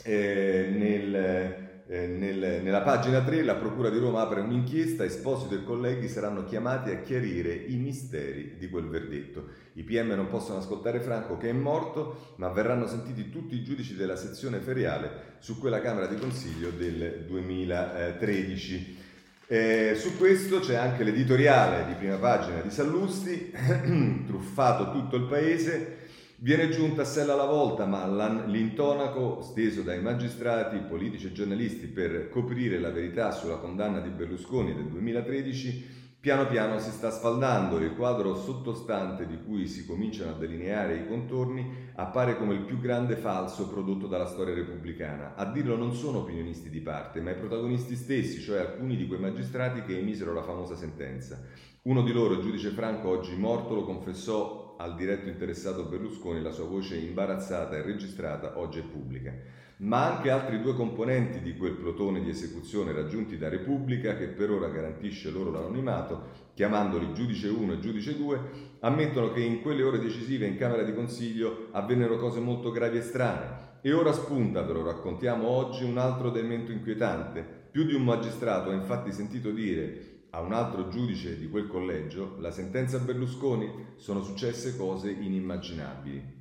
[0.02, 5.62] eh, nel, eh, nel, nella pagina 3 la Procura di Roma apre un'inchiesta, Esposito e
[5.64, 9.60] colleghi saranno chiamati a chiarire i misteri di quel verdetto.
[9.74, 13.94] I PM non possono ascoltare Franco che è morto, ma verranno sentiti tutti i giudici
[13.94, 19.00] della sezione feriale su quella Camera di Consiglio del 2013.
[19.46, 23.52] Eh, su questo c'è anche l'editoriale di prima pagina di Sallusti,
[24.26, 25.98] truffato tutto il paese,
[26.42, 28.04] Viene giunta sella alla volta, ma
[28.46, 34.74] l'intonaco steso dai magistrati, politici e giornalisti per coprire la verità sulla condanna di Berlusconi
[34.74, 40.32] del 2013, piano piano si sta sfaldando e il quadro sottostante di cui si cominciano
[40.32, 45.36] a delineare i contorni appare come il più grande falso prodotto dalla storia repubblicana.
[45.36, 49.20] A dirlo non sono opinionisti di parte, ma i protagonisti stessi, cioè alcuni di quei
[49.20, 51.40] magistrati che emisero la famosa sentenza.
[51.82, 56.50] Uno di loro, il giudice Franco, oggi morto, lo confessò al diretto interessato Berlusconi la
[56.50, 59.32] sua voce imbarazzata e registrata oggi è pubblica,
[59.78, 64.50] ma anche altri due componenti di quel plotone di esecuzione raggiunti da Repubblica, che per
[64.50, 68.40] ora garantisce loro l'anonimato, chiamandoli giudice 1 e giudice 2,
[68.80, 73.02] ammettono che in quelle ore decisive in Camera di Consiglio avvennero cose molto gravi e
[73.02, 73.70] strane.
[73.82, 77.44] E ora spunta, ve lo raccontiamo oggi, un altro elemento inquietante.
[77.70, 82.36] Più di un magistrato ha infatti sentito dire a un altro giudice di quel collegio,
[82.38, 86.40] la sentenza Berlusconi sono successe cose inimmaginabili.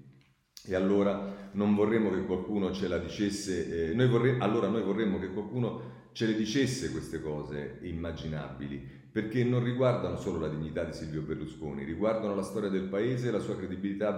[0.64, 5.20] E allora non vorremmo che qualcuno ce la dicesse, eh, noi vorremmo, allora noi vorremmo
[5.20, 8.82] che qualcuno ce le dicesse queste cose immaginabili,
[9.12, 13.32] perché non riguardano solo la dignità di Silvio Berlusconi, riguardano la storia del paese e
[13.32, 14.18] la sua credibilità,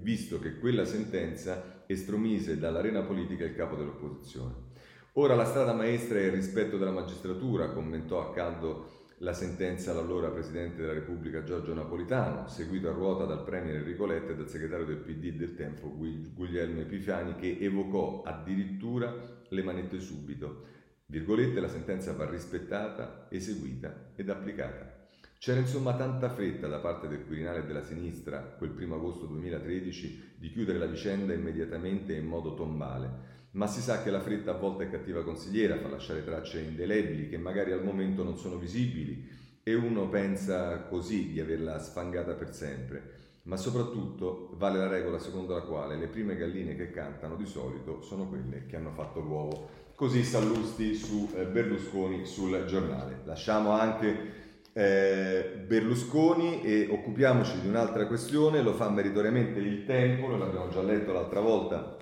[0.00, 4.70] visto che quella sentenza estromise dall'arena politica il capo dell'opposizione.
[5.16, 10.30] Ora la strada maestra è il rispetto della magistratura, commentò a caldo la sentenza l'allora
[10.30, 14.86] Presidente della Repubblica Giorgio Napolitano, seguito a ruota dal Premier Enrico Letta e dal segretario
[14.86, 19.14] del PD del tempo Guglielmo Epifani, che evocò addirittura
[19.46, 20.64] le manette subito.
[21.04, 25.08] Virgolette, la sentenza va rispettata, eseguita ed applicata.
[25.36, 30.36] C'era insomma tanta fretta da parte del Quirinale e della sinistra, quel primo agosto 2013,
[30.38, 34.52] di chiudere la vicenda immediatamente e in modo tombale ma si sa che la fretta
[34.52, 38.56] a volte è cattiva consigliera, fa lasciare tracce indelebili che magari al momento non sono
[38.56, 39.28] visibili
[39.62, 43.20] e uno pensa così di averla sfangata per sempre.
[43.44, 48.00] Ma soprattutto vale la regola secondo la quale le prime galline che cantano di solito
[48.00, 49.68] sono quelle che hanno fatto l'uovo.
[49.94, 53.20] Così Sallusti su eh, Berlusconi sul giornale.
[53.24, 54.40] Lasciamo anche
[54.72, 60.82] eh, Berlusconi e occupiamoci di un'altra questione, lo fa meritoriamente il tempo, lo abbiamo già
[60.82, 61.98] letto l'altra volta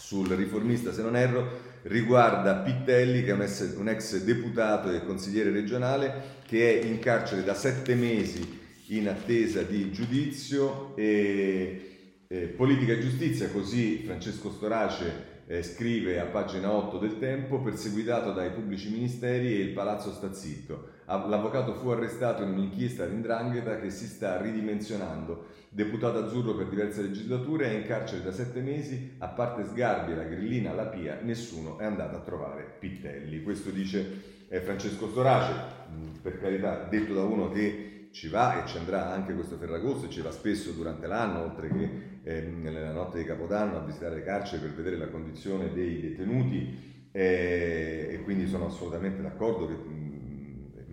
[0.00, 5.04] sul riformista, se non erro, riguarda Pittelli, che è un ex, un ex deputato e
[5.04, 12.46] consigliere regionale, che è in carcere da sette mesi in attesa di giudizio e, e
[12.46, 18.50] politica e giustizia, così Francesco Storace eh, scrive a pagina 8 del Tempo, perseguitato dai
[18.50, 20.98] pubblici ministeri e il palazzo sta zitto.
[21.10, 25.46] L'avvocato fu arrestato in un'inchiesta d'indrangheta che si sta ridimensionando.
[25.68, 30.22] Deputato azzurro per diverse legislature, è in carcere da sette mesi, a parte Sgarbi la
[30.22, 33.42] grillina la Pia, nessuno è andato a trovare Pittelli.
[33.42, 35.52] Questo dice eh, Francesco Storace,
[35.90, 40.08] mm, per carità, detto da uno che ci va e ci andrà anche questo Ferragosto
[40.08, 41.90] ci va spesso durante l'anno, oltre che
[42.22, 47.08] eh, nella notte di Capodanno, a visitare le carceri per vedere la condizione dei detenuti
[47.12, 50.09] eh, e quindi sono assolutamente d'accordo che mm,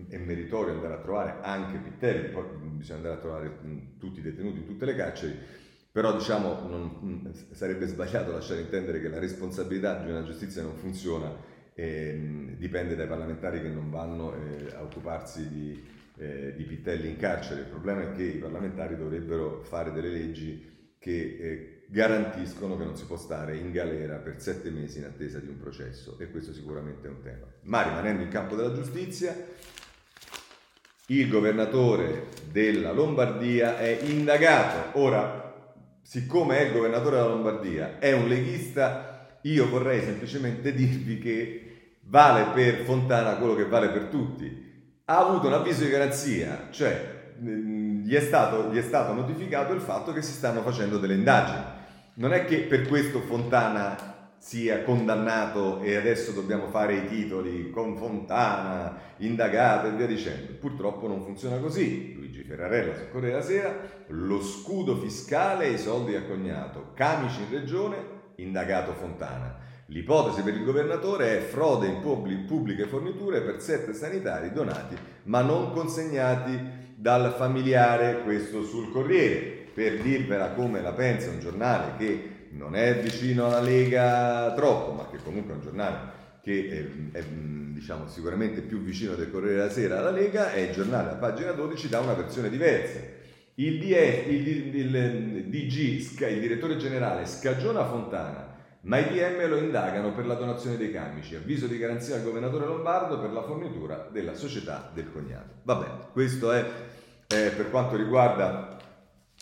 [0.08, 2.44] è meritorio andare a trovare anche Pittelli, poi
[2.76, 3.58] bisogna andare a trovare
[3.98, 5.36] tutti i detenuti in tutte le carceri,
[5.90, 11.56] però diciamo non, sarebbe sbagliato lasciare intendere che la responsabilità di una giustizia non funziona
[11.78, 15.84] eh, dipende dai parlamentari che non vanno eh, a occuparsi di,
[16.16, 17.60] eh, di, Pittelli in carcere.
[17.60, 22.96] Il problema è che i parlamentari dovrebbero fare delle leggi che eh, garantiscono che non
[22.96, 26.52] si può stare in galera per sette mesi in attesa di un processo e questo
[26.52, 27.46] sicuramente è un tema.
[27.62, 29.32] Ma rimanendo in campo della giustizia,
[31.10, 34.98] il governatore della Lombardia è indagato.
[34.98, 35.54] Ora,
[36.02, 42.52] siccome è il governatore della Lombardia, è un leghista, io vorrei semplicemente dirvi che vale
[42.52, 44.66] per Fontana quello che vale per tutti.
[45.04, 49.72] Ha avuto un avviso di garanzia, cioè mm, gli è stato, gli è stato notificato
[49.72, 51.64] il fatto che si stanno facendo delle indagini.
[52.14, 54.17] Non è che per questo Fontana
[54.48, 60.54] sia condannato e adesso dobbiamo fare i titoli con Fontana, indagato e via dicendo.
[60.58, 62.14] Purtroppo non funziona così.
[62.14, 63.76] Luigi Ferrarella su Corriere della Sera,
[64.06, 67.96] lo scudo fiscale e i soldi a cognato, camici in regione,
[68.36, 69.54] indagato Fontana.
[69.88, 75.72] L'ipotesi per il governatore è frode in pubbliche forniture per sette sanitari donati ma non
[75.72, 76.58] consegnati
[76.94, 79.66] dal familiare, questo sul Corriere.
[79.74, 85.08] Per dirvela come la pensa un giornale che non è vicino alla Lega troppo, ma
[85.08, 89.70] che comunque è un giornale che è, è diciamo, sicuramente più vicino del Corriere della
[89.70, 92.98] Sera alla Lega, è il giornale a pagina 12 da una versione diversa.
[93.54, 99.56] Il, DF, il, il, il DG, il direttore generale, scagiona Fontana, ma i PM lo
[99.56, 101.34] indagano per la donazione dei camici.
[101.34, 105.54] Avviso di garanzia al governatore Lombardo per la fornitura della società del cognato.
[105.62, 106.64] Vabbè, questo è
[107.28, 108.77] eh, per quanto riguarda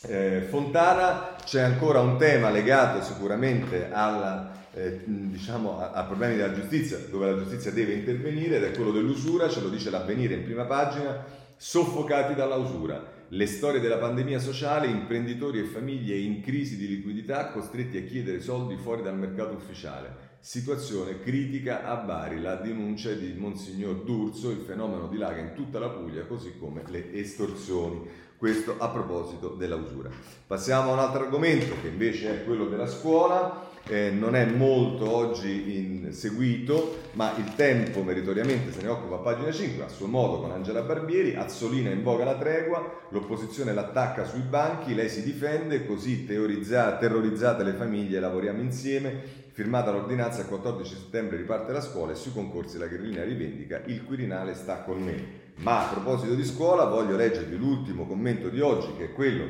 [0.08, 6.52] eh, Fontana c'è ancora un tema legato sicuramente alla, eh, diciamo, a, a, problemi della
[6.52, 10.44] giustizia, dove la giustizia deve intervenire, ed è quello dell'usura, ce lo dice l'avvenire in
[10.44, 11.24] prima pagina,
[11.56, 13.14] soffocati dalla usura.
[13.28, 18.40] Le storie della pandemia sociale, imprenditori e famiglie in crisi di liquidità costretti a chiedere
[18.40, 20.34] soldi fuori dal mercato ufficiale.
[20.38, 25.88] Situazione critica a Bari, la denuncia di Monsignor D'Urso, il fenomeno dilaga in tutta la
[25.88, 28.08] Puglia, così come le estorsioni.
[28.36, 30.10] Questo a proposito della usura.
[30.46, 33.64] Passiamo a un altro argomento che invece è quello della scuola.
[33.88, 39.52] Eh, non è molto oggi seguito, ma il tempo meritoriamente se ne occupa a pagina
[39.52, 44.94] 5, a suo modo con Angela Barbieri, Azzolina invoca la tregua, l'opposizione l'attacca sui banchi,
[44.94, 49.22] lei si difende, così terrorizzate le famiglie lavoriamo insieme,
[49.52, 54.04] firmata l'ordinanza il 14 settembre riparte la scuola e sui concorsi la grillina rivendica, il
[54.04, 55.45] Quirinale sta con me.
[55.56, 59.44] Ma a proposito di scuola voglio leggervi l'ultimo commento di oggi che è quello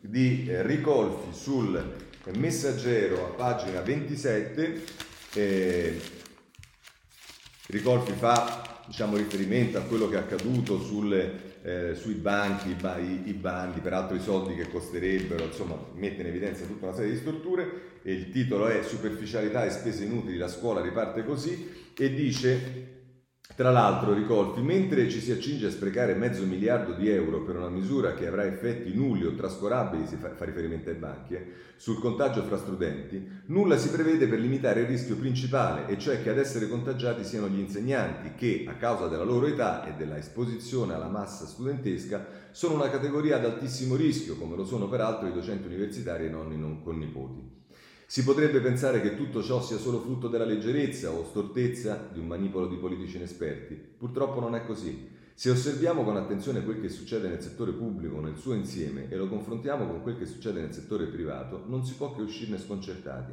[0.00, 2.00] di eh, Ricolfi sul
[2.36, 4.84] Messaggero a pagina 27
[5.34, 6.00] eh,
[7.66, 13.32] Ricolfi fa diciamo, riferimento a quello che è accaduto sulle, eh, sui banchi, i, i,
[13.32, 18.00] bandi, peraltro i soldi che costerebbero, insomma mette in evidenza tutta una serie di storture
[18.02, 23.01] e il titolo è Superficialità e spese inutili, la scuola riparte così e dice
[23.54, 27.68] tra l'altro, Ricolfi, mentre ci si accinge a sprecare mezzo miliardo di euro per una
[27.68, 32.42] misura che avrà effetti nulli o trascurabili, si fa, riferimento ai banchi, eh, sul contagio
[32.42, 36.68] fra studenti, nulla si prevede per limitare il rischio principale, e cioè che ad essere
[36.68, 41.44] contagiati siano gli insegnanti che, a causa della loro età e della esposizione alla massa
[41.44, 46.30] studentesca, sono una categoria ad altissimo rischio, come lo sono peraltro i docenti universitari e
[46.30, 47.61] nonni non con nipoti.
[48.12, 52.26] Si potrebbe pensare che tutto ciò sia solo frutto della leggerezza o stortezza di un
[52.26, 53.74] manipolo di politici inesperti.
[53.74, 55.08] Purtroppo non è così.
[55.32, 59.28] Se osserviamo con attenzione quel che succede nel settore pubblico nel suo insieme e lo
[59.28, 63.32] confrontiamo con quel che succede nel settore privato, non si può che uscirne sconcertati.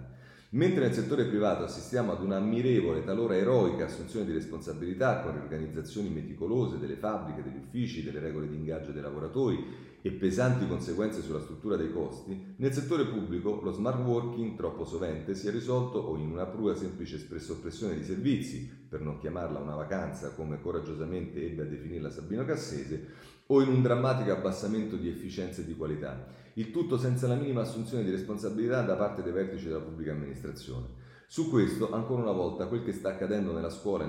[0.51, 6.79] Mentre nel settore privato assistiamo ad un'ammirevole, talora eroica assunzione di responsabilità con riorganizzazioni meticolose
[6.79, 11.75] delle fabbriche, degli uffici, delle regole di ingaggio dei lavoratori e pesanti conseguenze sulla struttura
[11.75, 16.31] dei costi, nel settore pubblico lo smart working troppo sovente si è risolto o in
[16.31, 21.65] una prua semplice soppressione di servizi, per non chiamarla una vacanza come coraggiosamente ebbe a
[21.65, 26.97] definirla Sabino Cassese, o in un drammatico abbassamento di efficienza e di qualità, il tutto
[26.97, 30.98] senza la minima assunzione di responsabilità da parte dei vertici della pubblica amministrazione.
[31.31, 34.07] Su questo, ancora una volta, quel che sta accadendo nella scuola e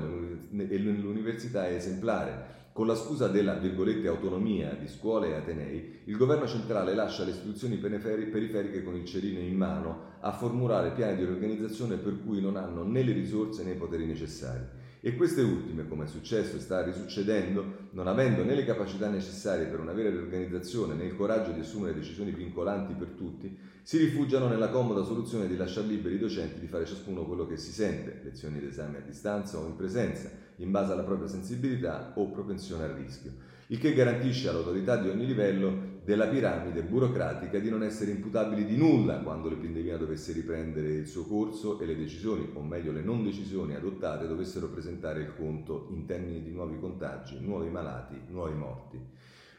[0.49, 6.47] nell'università è esemplare con la scusa della virgolette, autonomia di scuole e atenei, il governo
[6.47, 11.97] centrale lascia le istituzioni periferiche con il cerino in mano a formulare piani di organizzazione
[11.97, 14.65] per cui non hanno né le risorse né i poteri necessari.
[15.03, 19.65] E queste ultime, come è successo e sta risuccedendo, non avendo né le capacità necessarie
[19.65, 24.47] per una vera riorganizzazione né il coraggio di assumere decisioni vincolanti per tutti, si rifugiano
[24.47, 28.21] nella comoda soluzione di lasciar liberi i docenti di fare ciascuno quello che si sente,
[28.23, 32.93] lezioni d'esame a distanza o in presenza, in base alla propria sensibilità o propensione al
[32.93, 33.33] rischio,
[33.69, 38.77] il che garantisce all'autorità di ogni livello della piramide burocratica di non essere imputabili di
[38.77, 43.23] nulla quando l'epidemia dovesse riprendere il suo corso e le decisioni, o meglio le non
[43.23, 48.99] decisioni adottate, dovessero presentare il conto in termini di nuovi contagi, nuovi malati, nuovi morti.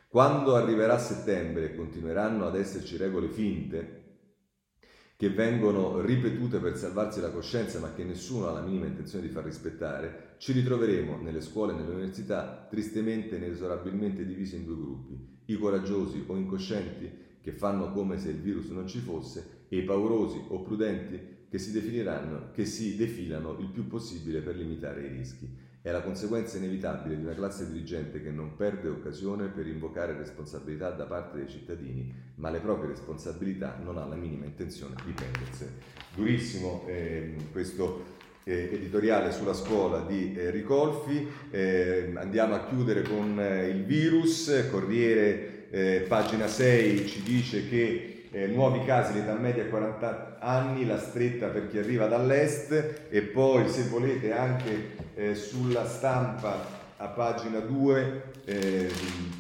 [0.07, 3.99] Quando arriverà settembre e continueranno ad esserci regole finte,
[5.15, 9.31] che vengono ripetute per salvarsi la coscienza ma che nessuno ha la minima intenzione di
[9.31, 14.75] far rispettare, ci ritroveremo nelle scuole e nelle università tristemente e inesorabilmente divisi in due
[14.75, 15.15] gruppi,
[15.45, 19.83] i coraggiosi o incoscienti che fanno come se il virus non ci fosse e i
[19.83, 21.71] paurosi o prudenti che si,
[22.53, 25.47] che si defilano il più possibile per limitare i rischi.
[25.79, 30.89] È la conseguenza inevitabile di una classe dirigente che non perde occasione per invocare responsabilità
[30.89, 35.73] da parte dei cittadini, ma le proprie responsabilità non ha la minima intenzione di prendersene.
[36.15, 41.27] Durissimo eh, questo editoriale sulla scuola di eh, Ricolfi.
[41.49, 44.67] Eh, andiamo a chiudere con eh, il virus.
[44.69, 50.97] Corriere, eh, pagina 6, ci dice che eh, nuovi casi, l'età media 40 anni, la
[50.97, 57.59] stretta per chi arriva dall'est e poi se volete anche eh, sulla stampa a pagina
[57.59, 58.89] 2 eh,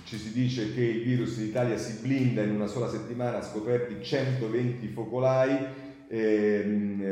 [0.05, 4.03] ci si dice che il virus in Italia si blinda in una sola settimana, scoperti
[4.03, 5.57] 120 focolai,
[6.07, 6.63] eh,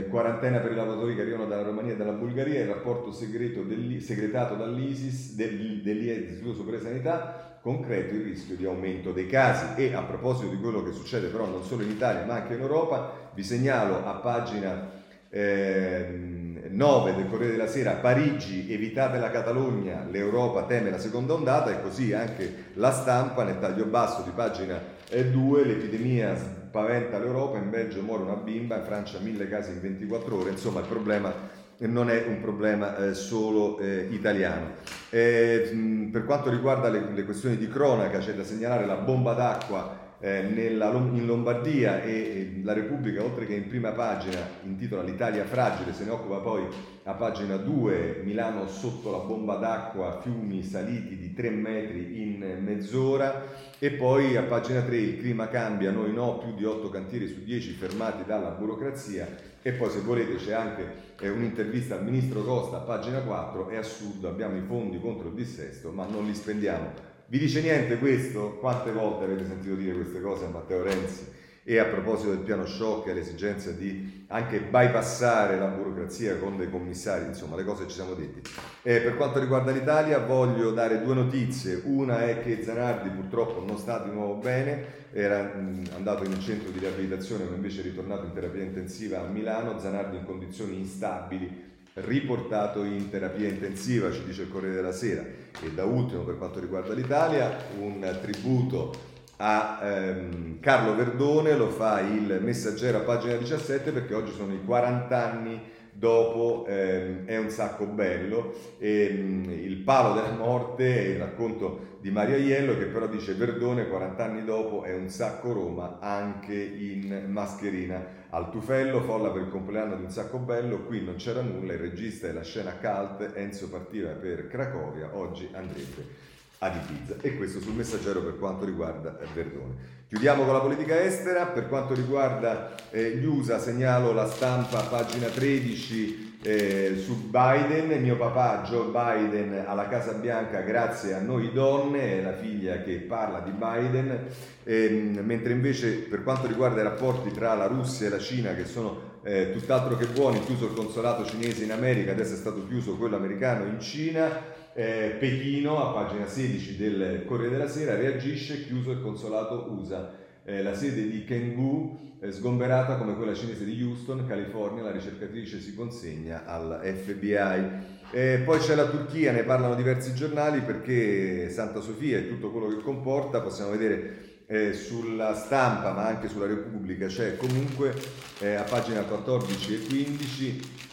[0.07, 5.33] quarantena per i lavoratori che arrivano dalla Romania e dalla Bulgaria, il rapporto segretato dall'ISIS
[5.33, 9.81] dell'IE dell'Istituto Superiore Sanità, concreto il rischio di aumento dei casi.
[9.81, 12.61] E a proposito di quello che succede però non solo in Italia ma anche in
[12.61, 14.97] Europa, vi segnalo a pagina
[15.29, 16.29] eh,
[16.69, 21.81] 9 del Corriere della Sera Parigi, evitate la Catalogna, l'Europa teme la seconda ondata e
[21.81, 24.79] così anche la stampa nel taglio basso di pagina
[25.09, 30.37] 2, l'epidemia spaventa l'Europa, in Belgio muore una bimba, in Francia mille casi in 24
[30.37, 31.33] ore, insomma il problema
[31.79, 34.73] non è un problema eh, solo eh, italiano.
[35.09, 39.33] Eh, mh, per quanto riguarda le, le, questioni di cronaca, c'è da segnalare la bomba
[39.33, 45.01] d'acqua eh, nella, in Lombardia e, e, la Repubblica, oltre che in prima pagina, intitola
[45.01, 46.65] L'Italia fragile, se ne occupa poi
[47.03, 53.67] a pagina 2, Milano sotto la bomba d'acqua, fiumi saliti di 3 metri in mezz'ora.
[53.79, 57.41] E poi a pagina 3 il clima cambia, noi no, più di 8 cantieri su
[57.43, 59.47] 10 fermati dalla burocrazia.
[59.61, 60.85] E poi se volete c'è anche
[61.19, 65.33] eh, un'intervista al ministro Costa a pagina 4, è assurdo, abbiamo i fondi contro il
[65.33, 68.57] dissesto ma non li spendiamo vi dice niente questo?
[68.59, 71.37] Quante volte avete sentito dire queste cose a Matteo Renzi?
[71.63, 76.67] E a proposito del piano shock e l'esigenza di anche bypassare la burocrazia con dei
[76.67, 78.41] commissari, insomma le cose ci siamo detti.
[78.81, 81.81] E per quanto riguarda l'Italia voglio dare due notizie.
[81.85, 85.53] Una è che Zanardi purtroppo non sta di nuovo bene, era
[85.95, 89.77] andato in un centro di riabilitazione ma invece è ritornato in terapia intensiva a Milano.
[89.77, 91.68] Zanardi in condizioni instabili
[92.05, 95.23] riportato in terapia intensiva, ci dice il Corriere della Sera.
[95.61, 102.01] E da ultimo, per quanto riguarda l'Italia, un tributo a ehm, Carlo Verdone, lo fa
[102.01, 105.61] il messaggero a pagina 17 perché oggi sono i 40 anni
[105.99, 112.35] dopo ehm, È un sacco bello, ehm, il palo della morte il racconto di Mario
[112.35, 118.17] Aiello che però dice Verdone 40 anni dopo è un sacco Roma anche in mascherina.
[118.29, 121.79] Al Tufello, folla per il compleanno di un sacco bello, qui non c'era nulla, il
[121.79, 126.28] regista e la scena cult, Enzo partiva per Cracovia, oggi andrebbe
[126.59, 127.15] ad Ibiza.
[127.21, 129.97] E questo sul messaggero per quanto riguarda Verdone.
[130.07, 135.27] Chiudiamo con la politica estera, per quanto riguarda eh, gli USA segnalo la stampa pagina
[135.27, 142.19] 13 eh, su Biden, mio papà Joe Biden alla Casa Bianca grazie a noi donne,
[142.19, 144.27] è la figlia che parla di Biden,
[144.63, 144.89] eh,
[145.21, 149.17] mentre invece per quanto riguarda i rapporti tra la Russia e la Cina che sono
[149.21, 153.17] eh, tutt'altro che buoni, chiuso il consolato cinese in America, adesso è stato chiuso quello
[153.17, 159.01] americano in Cina, eh, Pechino, a pagina 16 del Corriere della Sera, reagisce chiuso il
[159.01, 160.15] consolato USA.
[160.45, 165.59] Eh, la sede di Kengbu, eh, sgomberata come quella cinese di Houston, California, la ricercatrice
[165.59, 167.97] si consegna al FBI.
[168.11, 172.67] Eh, poi c'è la Turchia, ne parlano diversi giornali perché Santa Sofia e tutto quello
[172.67, 177.93] che comporta, possiamo vedere eh, sulla stampa ma anche sulla Repubblica, c'è comunque
[178.39, 180.87] eh, a pagina 14 e 15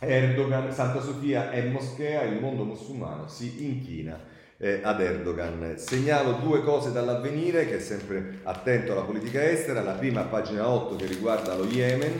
[0.00, 4.18] Erdogan, Santa Sofia è moschea, il mondo musulmano si inchina
[4.56, 5.74] eh, ad Erdogan.
[5.76, 9.82] Segnalo due cose dall'avvenire, che è sempre attento alla politica estera.
[9.82, 12.12] La prima, pagina 8, che riguarda lo Yemen.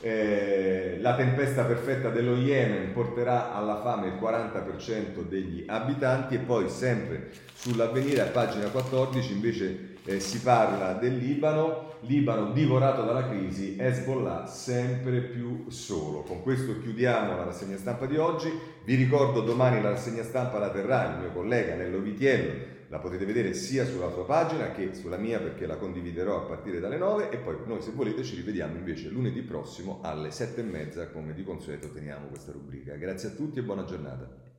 [0.00, 6.68] Eh, la tempesta perfetta dello Yemen porterà alla fame il 40% degli abitanti e poi
[6.68, 13.76] sempre sull'avvenire a pagina 14 invece eh, si parla del Libano, Libano divorato dalla crisi,
[13.78, 16.22] Hezbollah sempre più solo.
[16.22, 18.50] Con questo chiudiamo la rassegna stampa di oggi.
[18.84, 23.24] Vi ricordo domani la rassegna stampa la terrà il mio collega Nello Vitiello, la potete
[23.24, 27.30] vedere sia sulla sua pagina che sulla mia perché la condividerò a partire dalle 9
[27.30, 31.32] e poi noi se volete ci rivediamo invece lunedì prossimo alle 7 e mezza come
[31.32, 32.96] di consueto teniamo questa rubrica.
[32.96, 34.51] Grazie a tutti e buona giornata.